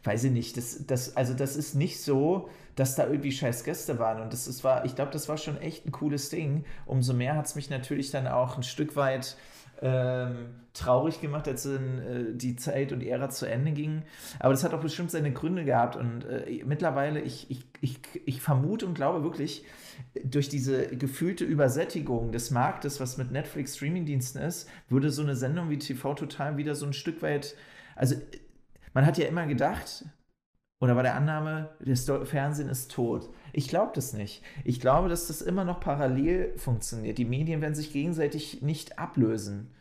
[0.05, 0.57] weiß ich nicht.
[0.57, 4.23] Das, das, also das ist nicht so, dass da irgendwie scheiß Gäste waren.
[4.23, 6.65] Und das ist, war, ich glaube, das war schon echt ein cooles Ding.
[6.87, 9.37] Umso mehr hat es mich natürlich dann auch ein Stück weit
[9.83, 11.79] ähm, traurig gemacht, als äh,
[12.33, 14.03] die Zeit und Ära zu Ende ging.
[14.39, 15.97] Aber das hat auch bestimmt seine Gründe gehabt.
[15.97, 19.65] Und äh, mittlerweile, ich, ich, ich, ich vermute und glaube wirklich,
[20.25, 25.71] durch diese gefühlte Übersättigung des Marktes, was mit Netflix Streamingdiensten ist, würde so eine Sendung
[25.71, 27.57] wie TV Total wieder so ein Stück weit.
[27.97, 28.15] Also,
[28.95, 30.05] man hat ja immer gedacht,
[30.81, 33.29] oder war der Annahme, das Fernsehen ist tot.
[33.53, 34.43] Ich glaube das nicht.
[34.65, 37.19] Ich glaube, dass das immer noch parallel funktioniert.
[37.19, 39.73] Die Medien werden sich gegenseitig nicht ablösen.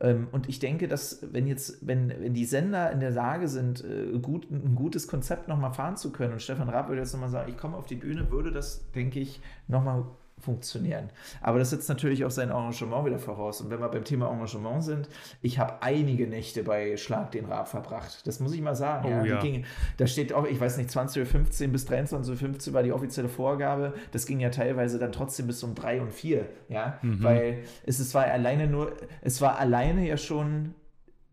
[0.00, 3.84] Ähm, Und ich denke, dass wenn jetzt, wenn, wenn die Sender in der Lage sind,
[3.84, 7.28] äh, gut, ein gutes Konzept nochmal fahren zu können, und Stefan Raab würde jetzt nochmal
[7.28, 10.04] sagen, ich komme auf die Bühne, würde das, denke ich, nochmal
[10.44, 11.10] funktionieren.
[11.40, 13.60] Aber das setzt natürlich auch sein Engagement wieder voraus.
[13.60, 15.08] Und wenn wir beim Thema Engagement sind,
[15.42, 18.26] ich habe einige Nächte bei Schlag den Raab verbracht.
[18.26, 19.06] Das muss ich mal sagen.
[19.06, 19.24] Oh ja.
[19.24, 19.40] ja.
[19.40, 19.64] Ging,
[19.96, 23.94] da steht auch, ich weiß nicht, 20.15 Uhr bis 23.15 Uhr war die offizielle Vorgabe.
[24.12, 26.46] Das ging ja teilweise dann trotzdem bis um 3 und 4.
[26.68, 27.22] Ja, Mhm.
[27.22, 28.92] weil es, es war alleine nur,
[29.22, 30.74] es war alleine ja schon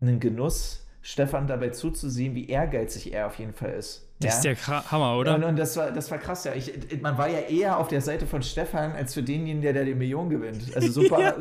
[0.00, 4.08] ein Genuss, Stefan dabei zuzusehen, wie ehrgeizig er auf jeden Fall ist.
[4.20, 4.52] Das ja?
[4.52, 5.34] ist der Hammer, oder?
[5.34, 6.54] Und, und das, war, das war krass, ja.
[6.54, 6.72] Ich,
[7.02, 9.94] man war ja eher auf der Seite von Stefan als für denjenigen, der, der die
[9.94, 10.62] Million gewinnt.
[10.76, 11.34] Also super.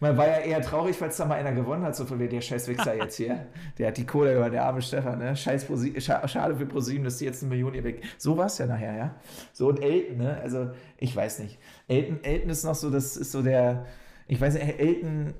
[0.00, 2.40] Man war ja eher traurig, falls da mal einer gewonnen hat, so von wie der
[2.40, 3.46] Scheißwichser jetzt hier.
[3.78, 5.36] Der hat die Kohle über der arme Stefan, ne?
[5.36, 8.02] Scheiß Prosi Scha Schade für ProSieben, dass die jetzt eine Million hier weg.
[8.18, 9.14] So war es ja nachher, ja.
[9.52, 10.38] So und Elton, ne?
[10.42, 11.58] Also, ich weiß nicht.
[11.88, 13.86] Elton, Elton ist noch so, das ist so der.
[14.26, 15.34] Ich weiß nicht, Elton.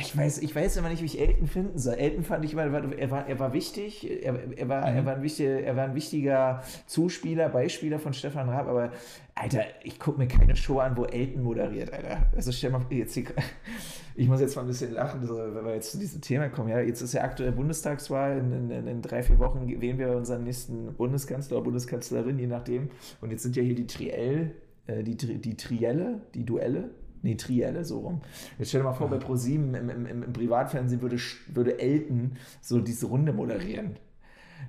[0.00, 1.94] Ich weiß, ich weiß immer nicht, wie ich Elton finden soll.
[1.94, 5.22] Elton fand ich immer, er war, er war, wichtig, er, er, war, er, war ein
[5.22, 8.92] wichtiger, er war ein wichtiger Zuspieler, Beispieler von Stefan Raab, aber
[9.34, 12.26] Alter, ich gucke mir keine Show an, wo Elton moderiert, Alter.
[12.34, 13.24] Also stell mal, jetzt hier,
[14.16, 16.70] ich muss jetzt mal ein bisschen lachen, so, wenn wir jetzt zu diesem Thema kommen.
[16.70, 20.44] Ja, jetzt ist ja aktuell Bundestagswahl, in, in, in drei, vier Wochen wählen wir unseren
[20.44, 22.88] nächsten Bundeskanzler oder Bundeskanzlerin, je nachdem.
[23.20, 24.52] Und jetzt sind ja hier die Triell,
[24.86, 26.90] äh, die, die Trielle, die Duelle,
[27.26, 28.20] Nee, Trielle, so rum.
[28.56, 31.16] Jetzt stell dir mal vor, bei ProSieben im, im, im, Privatfernsehen würde,
[31.48, 33.96] würde Elton so diese Runde moderieren.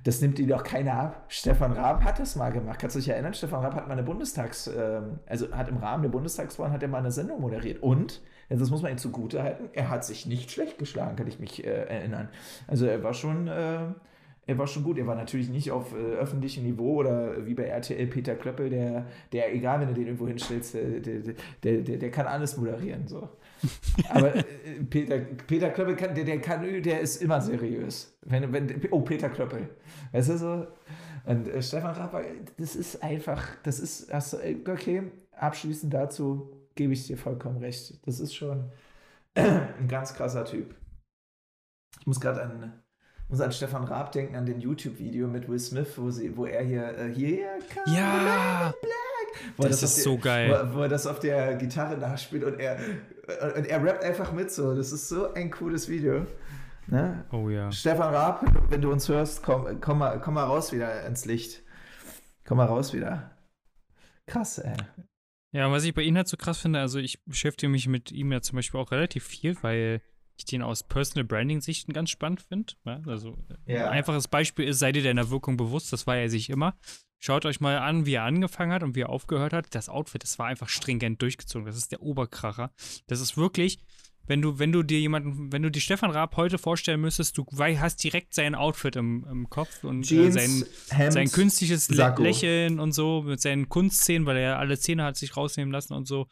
[0.02, 1.26] Das nimmt ihm doch keiner ab.
[1.28, 2.80] Stefan Raab hat das mal gemacht.
[2.80, 3.32] Kannst du dich erinnern?
[3.32, 6.88] Stefan Raab hat mal eine Bundestags-, ähm, also hat im Rahmen der Bundestagswahl hat er
[6.88, 7.80] mal eine Sendung moderiert.
[7.80, 11.28] Und, also das muss man ihm zugute halten, er hat sich nicht schlecht geschlagen, kann
[11.28, 12.28] ich mich äh, erinnern.
[12.66, 13.82] Also er war schon, äh,
[14.48, 14.98] er war schon gut.
[14.98, 19.06] Er war natürlich nicht auf äh, öffentlichem Niveau oder wie bei RTL Peter Klöppel, der,
[19.32, 23.06] der egal, wenn du den irgendwo hinstellst, der, der, der, der, der kann alles moderieren.
[23.06, 23.28] So.
[24.08, 24.42] Aber äh,
[24.88, 28.16] Peter, Peter Klöppel kann, der, der kann, der ist immer seriös.
[28.22, 29.68] Wenn, wenn, oh, Peter Klöppel.
[30.12, 30.66] Weißt du so?
[31.26, 32.24] Und äh, Stefan Raab, war-
[32.56, 37.58] das ist einfach, das ist, hast du, äh, okay, abschließend dazu gebe ich dir vollkommen
[37.58, 38.00] recht.
[38.06, 38.70] Das ist schon
[39.34, 40.74] ein ganz krasser Typ.
[42.00, 42.82] Ich muss gerade an,
[43.28, 46.64] muss an Stefan Raab denken, an den YouTube-Video mit Will Smith, wo, sie, wo er
[46.64, 48.74] hier, äh, hier, Ja, er
[49.58, 50.68] das auf ist der- so geil.
[50.72, 52.78] Wo, wo er das auf der Gitarre nachspielt und er,
[53.56, 54.74] und er rappt einfach mit so.
[54.74, 56.26] Das ist so ein cooles Video.
[56.86, 57.24] Ne?
[57.32, 57.70] Oh ja.
[57.70, 61.62] Stefan Raab, wenn du uns hörst, komm, komm, mal, komm mal raus wieder ins Licht.
[62.46, 63.36] Komm mal raus wieder.
[64.26, 64.74] Krass, ey.
[65.52, 68.32] Ja, was ich bei ihm halt so krass finde, also ich beschäftige mich mit ihm
[68.32, 70.00] ja zum Beispiel auch relativ viel, weil
[70.38, 72.72] ich den aus Personal Branding Sichten ganz spannend finde.
[72.84, 73.36] Ja, also
[73.66, 73.86] Ja.
[73.86, 76.76] ein einfaches Beispiel ist, sei dir deiner Wirkung bewusst, das war er sich immer.
[77.20, 79.74] Schaut euch mal an, wie er angefangen hat und wie er aufgehört hat.
[79.74, 81.66] Das Outfit, das war einfach stringent durchgezogen.
[81.66, 82.72] Das ist der Oberkracher.
[83.08, 83.80] Das ist wirklich,
[84.28, 87.44] wenn du, wenn du dir jemanden, wenn du dir Stefan Raab heute vorstellen müsstest, du
[87.58, 90.64] hast direkt sein Outfit im, im Kopf und äh, Jeans, sein,
[90.96, 92.22] Hemd, sein künstliches Sakko.
[92.22, 96.06] Lächeln und so, mit seinen Kunstzähnen, weil er alle Zähne hat sich rausnehmen lassen und
[96.06, 96.28] so.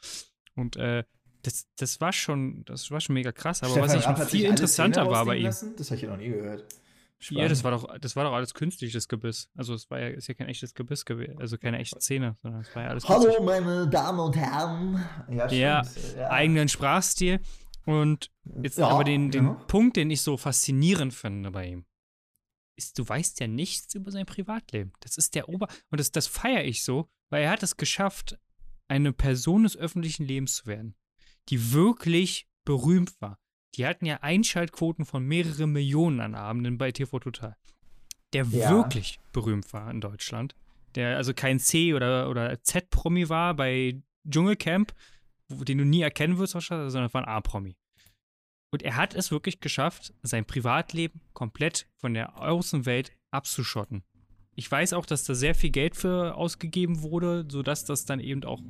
[0.55, 1.03] Und äh,
[1.47, 3.63] das, das war schon, das war schon mega krass.
[3.63, 5.45] Aber was Stefan ich Raab noch viel interessanter war bei ihm.
[5.45, 5.75] Lassen?
[5.77, 6.65] Das habe ich ja noch nie gehört.
[7.31, 9.49] Ja, das war doch, das war doch alles künstliches Gebiss.
[9.57, 12.61] Also es war ja, ist ja kein echtes Gebiss gewesen, also keine echte Zähne, sondern
[12.61, 15.03] es war ja alles Hallo, meine Damen und Herren.
[15.31, 16.19] Ja, Ja, stimmt.
[16.19, 17.41] eigenen Sprachstil.
[17.87, 18.31] Und
[18.63, 19.53] jetzt Ja, aber den, den ja.
[19.67, 21.87] Punkt, den ich so faszinierend finde bei ihm,
[22.77, 24.93] ist, du weißt ja nichts über sein Privatleben.
[25.01, 25.69] Das ist der Ober.
[25.91, 28.39] Und das, das feiere ich so, weil er hat es geschafft,
[28.89, 30.95] eine Person des öffentlichen Lebens zu werden,
[31.49, 33.39] die wirklich berühmt war.
[33.75, 37.57] Die hatten ja Einschaltquoten von mehreren Millionen an Abenden bei TV Total.
[38.33, 38.71] Der Ja.
[38.71, 40.55] wirklich berühmt war in Deutschland.
[40.95, 44.95] Der also kein C- oder, oder Z-Promi war bei Dschungelcamp,
[45.49, 47.77] den du nie erkennen wirst, wahrscheinlich, sondern war ein A-Promi.
[48.73, 54.03] Und er hat es wirklich geschafft, sein Privatleben komplett von der Außenwelt abzuschotten.
[54.55, 58.43] Ich weiß auch, dass da sehr viel Geld für ausgegeben wurde, sodass das dann eben
[58.45, 58.61] auch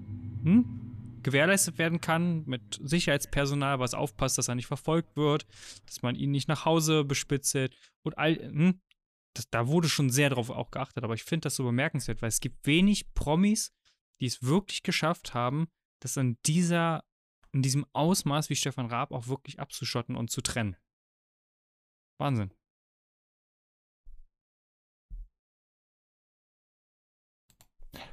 [0.43, 0.96] hm,
[1.27, 5.45] gewährleistet werden kann mit Sicherheitspersonal, was aufpasst, dass er nicht verfolgt wird,
[5.85, 8.37] dass man ihn nicht nach Hause bespitzelt und all.
[8.37, 8.81] Hm,
[9.35, 12.29] das, da wurde schon sehr darauf auch geachtet, aber ich finde das so bemerkenswert, weil
[12.29, 13.75] es gibt wenig Promis,
[14.21, 15.67] die es wirklich geschafft haben,
[16.01, 17.05] das in dieser,
[17.53, 20.77] in diesem Ausmaß wie Stefan Raab auch wirklich abzuschotten und zu trennen.
[22.19, 22.53] Wahnsinn.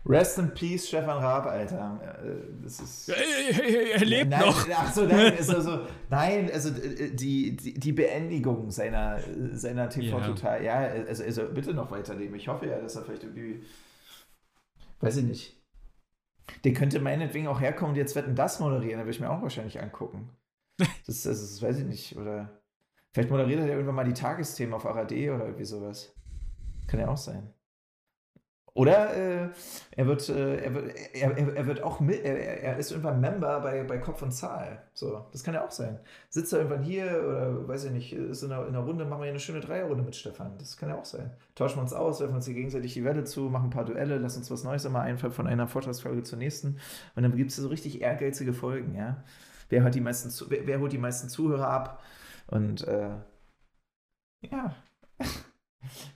[0.06, 2.00] Rest in Peace, Stefan Raab, Alter.
[2.24, 3.10] Äh, das ist.
[3.10, 4.68] Er lebt nein, noch.
[4.74, 9.20] Ach so, nein, ist also, nein, also die, die, die Beendigung seiner,
[9.52, 10.64] seiner TV-Total.
[10.64, 10.82] Ja.
[10.82, 12.36] ja, also, also bitte noch weiterleben.
[12.36, 13.64] Ich hoffe ja, dass er vielleicht irgendwie.
[15.00, 15.64] Weiß ich nicht.
[16.64, 19.00] Der könnte meinetwegen auch herkommen und jetzt wetten das moderieren.
[19.00, 20.30] Da würde ich mir auch wahrscheinlich angucken.
[21.06, 22.18] Das, das, das weiß ich nicht.
[22.18, 22.62] Oder
[23.12, 26.16] vielleicht moderiert er irgendwann mal die Tagesthemen auf ARD oder irgendwie sowas.
[26.88, 27.54] Kann ja auch sein.
[28.76, 29.49] Oder äh,
[29.91, 30.74] er, wird, äh, er,
[31.13, 34.82] er, er, wird auch mit, er, er ist irgendwann Member bei, bei Kopf und Zahl.
[34.95, 35.99] So, das kann ja auch sein.
[36.30, 39.19] Sitzt er irgendwann hier oder weiß ich nicht, ist in einer, in einer Runde, machen
[39.19, 40.57] wir hier eine schöne Dreierrunde mit Stefan.
[40.57, 41.30] Das kann ja auch sein.
[41.53, 44.17] Tauschen wir uns aus, werfen uns hier gegenseitig die Welle zu, machen ein paar Duelle,
[44.17, 46.80] lassen uns was Neues immer einfallen von einer Vortragsfolge zur nächsten.
[47.15, 49.24] Und dann gibt es so richtig ehrgeizige Folgen, ja.
[49.69, 52.01] Wer, hat die meisten, wer, wer holt die meisten Zuhörer ab?
[52.47, 53.11] Und äh,
[54.41, 54.76] ja.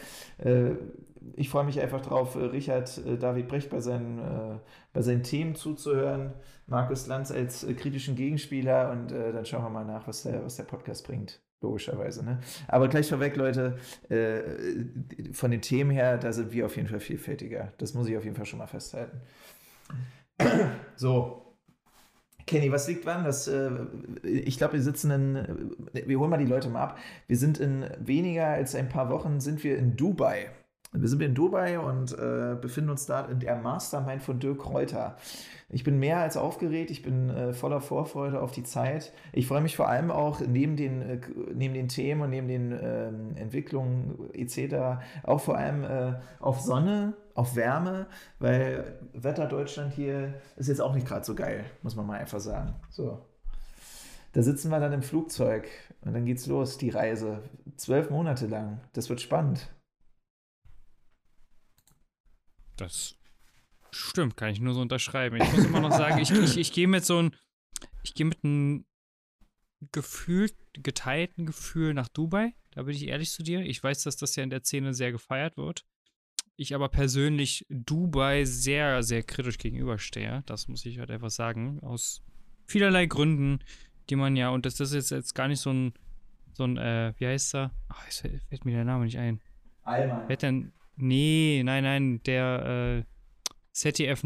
[1.37, 4.61] ich freue mich einfach drauf, Richard David Brecht bei seinen,
[4.93, 6.35] bei seinen Themen zuzuhören,
[6.67, 10.65] Markus Lanz als kritischen Gegenspieler und dann schauen wir mal nach, was der, was der
[10.65, 12.23] Podcast bringt logischerweise.
[12.23, 12.41] Ne?
[12.69, 13.79] Aber gleich vorweg, Leute,
[14.11, 14.43] äh,
[15.33, 17.73] von den Themen her, da sind wir auf jeden Fall vielfältiger.
[17.79, 19.23] Das muss ich auf jeden Fall schon mal festhalten.
[20.97, 21.44] so,
[22.47, 23.25] Kenny, was liegt wann?
[23.25, 23.71] Das, äh,
[24.23, 26.99] ich glaube, wir sitzen in, äh, wir holen mal die Leute mal ab.
[27.27, 30.51] Wir sind in weniger als ein paar Wochen sind wir in Dubai.
[30.93, 35.17] Wir sind in Dubai und äh, befinden uns da in der Mastermind von Dirk Reuter.
[35.75, 39.13] Ich bin mehr als aufgeregt, ich bin äh, voller Vorfreude auf die Zeit.
[39.33, 41.21] Ich freue mich vor allem auch neben den, äh,
[41.53, 45.03] neben den Themen und neben den ähm, Entwicklungen etc.
[45.25, 48.07] auch vor allem äh, auf Sonne, auf Wärme,
[48.39, 52.39] weil Wetter Deutschland hier ist jetzt auch nicht gerade so geil, muss man mal einfach
[52.39, 52.77] sagen.
[52.91, 53.27] So.
[54.33, 55.69] Da sitzen wir dann im Flugzeug
[56.03, 57.43] und dann geht's los, die Reise.
[57.75, 58.81] Zwölf Monate lang.
[58.93, 59.69] Das wird spannend.
[62.77, 63.17] Das
[63.95, 65.37] stimmt, kann ich nur so unterschreiben.
[65.41, 67.37] Ich muss immer noch sagen, ich, ich, ich gehe mit so ein,
[68.03, 68.85] ich gehe mit einem
[69.93, 72.55] gefühlt, geteilten Gefühl nach Dubai.
[72.73, 73.61] Da bin ich ehrlich zu dir.
[73.61, 75.85] Ich weiß, dass das ja in der Szene sehr gefeiert wird.
[76.57, 80.43] Ich aber persönlich Dubai sehr, sehr kritisch gegenüberstehe.
[80.47, 81.81] Das muss ich halt einfach sagen.
[81.81, 82.23] Aus
[82.67, 83.61] vielerlei Gründen,
[84.09, 85.95] die man ja, und das, das ist jetzt gar nicht so ein,
[86.53, 87.73] so ein, äh, wie heißt er?
[87.89, 89.41] Ach, jetzt fällt mir der Name nicht ein.
[89.83, 90.29] Alman.
[90.29, 90.73] Wer denn?
[90.97, 93.14] Nee, nein, nein, der äh,
[93.75, 94.23] ZDF.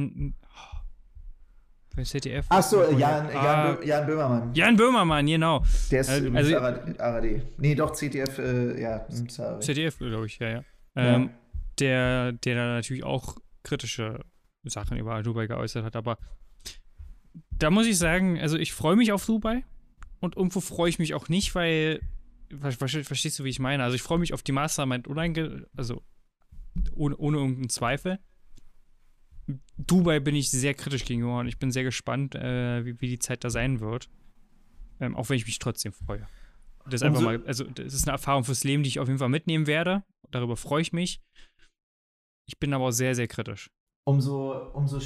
[1.97, 2.47] Bei ZDF.
[2.49, 4.55] Achso, Jan, ah, Jan, Böhmermann.
[4.55, 5.65] Jan Böhmermann, genau.
[5.91, 6.57] Der ist also,
[6.99, 7.43] ARD.
[7.57, 9.07] Nee, doch, ZDF, äh, ja.
[9.09, 9.29] Hm.
[9.61, 10.65] ZDF, glaube ich, ja, ja.
[10.95, 11.31] Ähm, ja.
[11.81, 14.25] Der, der da natürlich auch kritische
[14.65, 16.19] Sachen über Dubai geäußert hat, aber
[17.51, 19.65] da muss ich sagen, also ich freue mich auf Dubai
[20.21, 22.01] und irgendwo freue ich mich auch nicht, weil,
[22.61, 23.83] verstehst du, wie ich meine?
[23.83, 26.03] Also ich freue mich auf die Mastermind uneinge, also
[26.95, 28.19] ohne, ohne irgendeinen Zweifel.
[29.77, 33.19] Dubai bin ich sehr kritisch gegenüber und ich bin sehr gespannt, äh, wie, wie, die
[33.19, 34.09] Zeit da sein wird.
[35.01, 36.27] Ähm, auch wenn ich mich trotzdem freue.
[36.85, 39.19] Das ist einfach mal, also das ist eine Erfahrung fürs Leben, die ich auf jeden
[39.19, 40.03] Fall mitnehmen werde.
[40.31, 41.21] Darüber freue ich mich.
[42.47, 43.71] Ich bin aber auch sehr, sehr kritisch.
[44.05, 45.01] Umso, umso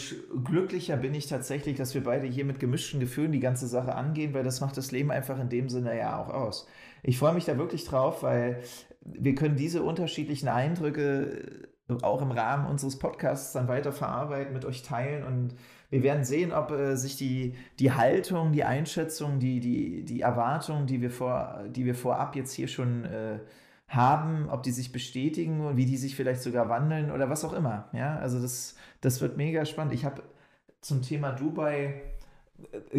[0.45, 4.33] glücklicher bin ich tatsächlich, dass wir beide hier mit gemischten Gefühlen die ganze Sache angehen,
[4.33, 6.69] weil das macht das Leben einfach in dem Sinne ja auch aus.
[7.03, 8.63] Ich freue mich da wirklich drauf, weil
[9.01, 11.69] wir können diese unterschiedlichen Eindrücke
[12.03, 15.55] auch im Rahmen unseres Podcasts dann weiter verarbeiten, mit euch teilen und
[15.91, 20.87] wir werden sehen, ob äh, sich die, die Haltung, die Einschätzung, die, die, die Erwartungen,
[20.87, 23.41] die wir, vor, die wir vorab jetzt hier schon äh,
[23.89, 27.91] haben, ob die sich bestätigen, wie die sich vielleicht sogar wandeln oder was auch immer.
[27.93, 29.93] Ja, also das, das wird mega spannend.
[29.93, 30.23] Ich habe
[30.81, 32.01] zum Thema Dubai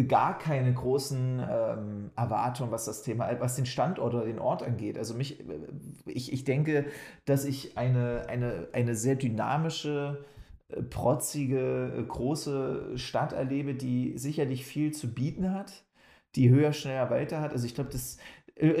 [0.08, 4.98] gar keine großen ähm, Erwartungen, was das Thema, was den Standort oder den Ort angeht.
[4.98, 5.44] Also mich, äh,
[6.06, 6.86] ich, ich denke,
[7.24, 10.24] dass ich eine, eine, eine sehr dynamische,
[10.68, 15.84] äh, protzige, große Stadt erlebe, die sicherlich viel zu bieten hat,
[16.34, 17.52] die höher, schneller, weiter hat.
[17.52, 18.18] Also ich glaube, das,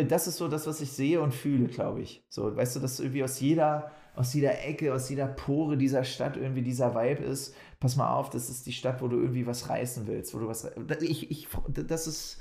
[0.08, 2.24] das ist so das, was ich sehe und fühle, glaube ich.
[2.28, 6.36] So, weißt du, dass irgendwie aus jeder, aus jeder Ecke, aus jeder Pore dieser Stadt
[6.36, 7.54] irgendwie dieser Vibe ist.
[7.84, 10.48] Pass mal auf, das ist die Stadt, wo du irgendwie was reißen willst, wo du
[10.48, 10.72] was.
[11.02, 12.38] Ich, ich, das ist.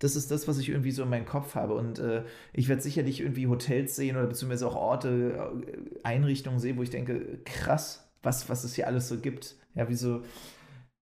[0.00, 1.74] Das ist das, was ich irgendwie so in meinem Kopf habe.
[1.74, 6.76] Und äh, ich werde sicherlich irgendwie Hotels sehen oder beziehungsweise auch Orte, äh, Einrichtungen sehen,
[6.76, 9.54] wo ich denke, krass, was, was es hier alles so gibt.
[9.76, 10.22] Ja, wie so,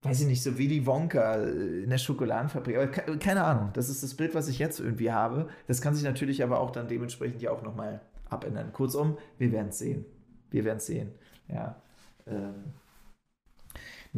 [0.02, 2.76] weiß ich nicht, so Willy Wonka äh, in der Schokoladenfabrik.
[2.76, 5.48] Aber keine Ahnung, das ist das Bild, was ich jetzt irgendwie habe.
[5.66, 8.74] Das kann sich natürlich aber auch dann dementsprechend ja auch nochmal abändern.
[8.74, 10.04] Kurzum, wir werden es sehen.
[10.50, 11.12] Wir werden es sehen.
[11.48, 11.80] Ja.
[12.26, 12.74] Ähm.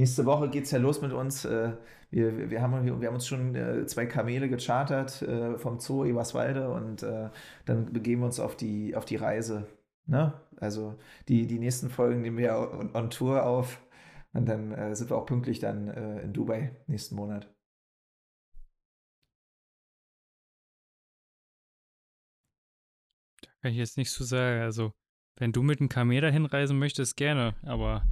[0.00, 1.44] Nächste Woche geht es ja los mit uns.
[1.44, 1.72] Äh,
[2.10, 6.70] wir, wir, haben, wir haben uns schon äh, zwei Kamele gechartert äh, vom Zoo Eberswalde
[6.70, 9.66] und dann begeben wir uns auf die, auf die Reise.
[10.06, 10.32] Ne?
[10.56, 10.98] Also
[11.28, 13.78] die, die nächsten Folgen nehmen wir on, on Tour auf.
[14.32, 17.52] Und dann sind wir auch pünktlich dann in Dubai nächsten Monat.
[23.42, 24.62] Da kann ich jetzt nicht so sagen.
[24.62, 24.92] Also,
[25.36, 27.54] wenn du mit einem Kamera hinreisen möchtest, gerne.
[27.62, 28.04] Aber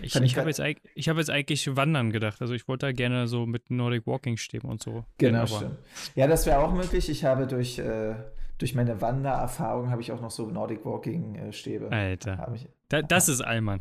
[0.00, 2.40] ich, ich, habe jetzt, hab jetzt eigentlich Wandern gedacht.
[2.40, 5.04] Also ich wollte da gerne so mit Nordic Walking stehen und so.
[5.18, 5.78] Genau, stimmt.
[6.14, 7.08] Ja, das wäre auch möglich.
[7.08, 8.14] Ich habe durch, äh,
[8.58, 11.90] durch meine Wandererfahrung habe ich auch noch so Nordic Walking äh, Stäbe.
[11.90, 12.52] Alter.
[12.54, 13.80] Ich, da, das ist Allmann.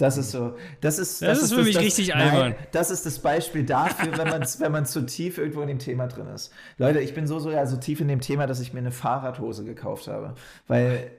[0.00, 0.56] Das ist so.
[0.80, 2.54] Das ist, das, das ist für das, mich das, richtig albern.
[2.72, 6.06] Das ist das Beispiel dafür, wenn man wenn man zu tief irgendwo in dem Thema
[6.06, 6.52] drin ist.
[6.78, 8.92] Leute, ich bin so so ja so tief in dem Thema, dass ich mir eine
[8.92, 10.34] Fahrradhose gekauft habe,
[10.66, 11.10] weil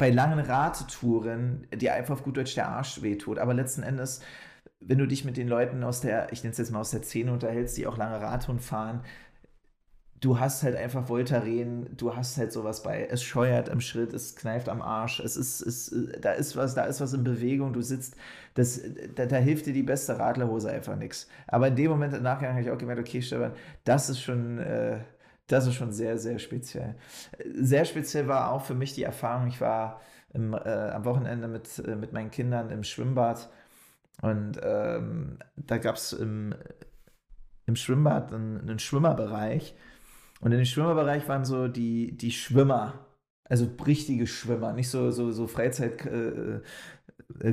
[0.00, 3.38] bei langen Radtouren dir einfach auf gut Deutsch der Arsch wehtut.
[3.38, 4.20] Aber letzten Endes,
[4.80, 7.02] wenn du dich mit den Leuten aus der, ich nenne es jetzt mal aus der
[7.02, 9.02] Szene unterhältst, die auch lange Radtouren fahren,
[10.22, 13.08] du hast halt einfach Voltaren, du hast halt sowas bei.
[13.10, 16.84] Es scheuert am Schritt, es kneift am Arsch, es ist, es, da ist was, da
[16.84, 18.16] ist was in Bewegung, du sitzt,
[18.54, 18.80] das,
[19.14, 21.28] da, da hilft dir die beste Radlerhose einfach nichts.
[21.46, 23.52] Aber in dem Moment im Nachgang habe ich auch gemerkt, okay, Stefan,
[23.84, 25.00] das ist schon, äh,
[25.50, 26.94] das ist schon sehr, sehr speziell.
[27.54, 30.00] Sehr speziell war auch für mich die Erfahrung, ich war
[30.32, 33.50] im, äh, am Wochenende mit, äh, mit meinen Kindern im Schwimmbad
[34.22, 36.54] und ähm, da gab es im,
[37.66, 39.74] im Schwimmbad einen, einen Schwimmerbereich
[40.40, 43.06] und in dem Schwimmerbereich waren so die, die Schwimmer,
[43.44, 46.60] also richtige Schwimmer, nicht so, so, so Freizeit, äh,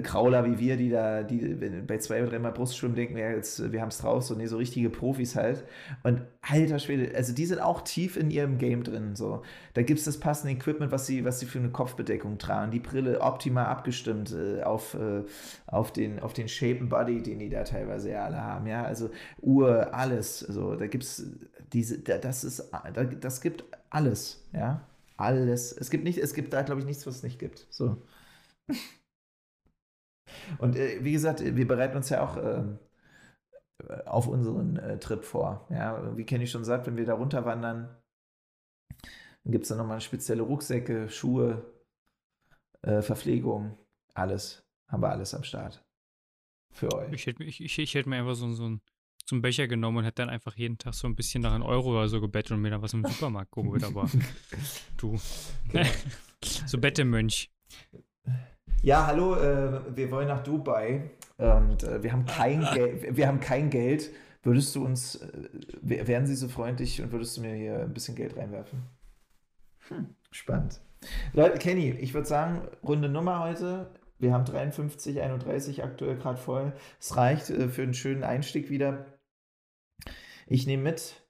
[0.04, 1.38] Krauler wie wir, die da, die
[1.86, 4.58] bei zwei oder dreimal Brustschwimmen denken, ja, jetzt, wir haben es draus, so, nee, so
[4.58, 5.64] richtige Profis halt.
[6.04, 9.16] Und alter Schwede, also die sind auch tief in ihrem Game drin.
[9.16, 9.44] So.
[9.74, 12.72] Da gibt es das passende Equipment, was sie, was sie für eine Kopfbedeckung tragen.
[12.72, 15.24] Die Brille optimal abgestimmt äh, auf, äh,
[15.68, 18.68] auf, den, auf den Shape Body, den die da teilweise ja alle haben.
[18.68, 19.10] Ja, also
[19.42, 20.40] Uhr, alles.
[20.40, 21.32] So, da gibt es
[21.74, 22.72] diese, das ist,
[23.22, 24.82] das gibt alles, ja.
[25.18, 25.72] Alles.
[25.72, 27.66] Es gibt nicht, es gibt da, glaube ich, nichts, was es nicht gibt.
[27.72, 27.98] So.
[30.58, 32.64] Und äh, wie gesagt, wir bereiten uns ja auch äh,
[34.06, 35.68] auf unseren äh, Trip vor.
[35.70, 37.90] Ja, wie Kenny schon sagt, wenn wir da runterwandern,
[39.44, 41.64] dann gibt es dann nochmal spezielle Rucksäcke, Schuhe,
[42.82, 43.78] äh, Verpflegung,
[44.14, 44.64] alles.
[44.90, 45.84] Haben wir alles am Start.
[46.74, 47.14] Für euch.
[47.14, 48.82] Ich hätte ich, ich, ich hätt mir einfach so, so einen
[49.26, 51.92] so Becher genommen und hätte dann einfach jeden Tag so ein bisschen nach einem Euro
[51.92, 54.10] oder so gebettelt und mir dann was im Supermarkt geholt, aber
[54.98, 55.20] du.
[55.70, 55.90] Genau.
[56.42, 57.52] so Bettemönch.
[58.84, 63.18] Ja, hallo, äh, wir wollen nach Dubai und äh, wir haben kein Geld.
[63.18, 64.12] Wir haben kein Geld.
[64.44, 65.50] Würdest du uns, äh,
[65.82, 68.84] wären Sie so freundlich und würdest du mir hier ein bisschen Geld reinwerfen?
[69.88, 70.80] Hm, spannend.
[71.34, 73.90] Leute, Kenny, ich würde sagen, runde Nummer heute.
[74.20, 76.74] Wir haben 53, 31 aktuell gerade voll.
[77.00, 79.06] Es reicht äh, für einen schönen Einstieg wieder.
[80.46, 81.24] Ich nehme mit.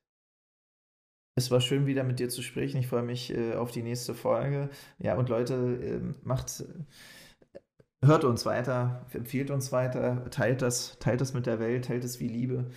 [1.35, 2.77] Es war schön, wieder mit dir zu sprechen.
[2.79, 4.69] Ich freue mich äh, auf die nächste Folge.
[4.99, 6.63] Ja, und Leute, äh, macht
[8.03, 12.19] hört uns weiter, empfiehlt uns weiter, teilt das, teilt das mit der Welt, teilt es
[12.19, 12.69] wie Liebe.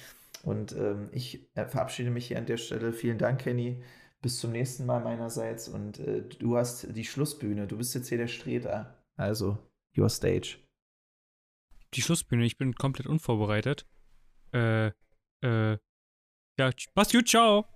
[0.42, 2.92] Und ähm, ich äh, verabschiede mich hier an der Stelle.
[2.92, 3.82] Vielen Dank, Kenny.
[4.22, 5.68] Bis zum nächsten Mal meinerseits.
[5.68, 7.66] Und äh, du hast die Schlussbühne.
[7.66, 9.02] Du bist jetzt hier der Streter.
[9.16, 9.58] Also,
[9.96, 10.58] your stage.
[11.94, 12.44] Die Schlussbühne.
[12.44, 13.86] Ich bin komplett unvorbereitet.
[14.52, 14.88] Äh,
[15.42, 15.78] äh,
[16.58, 17.66] ja, mach's gut, ciao.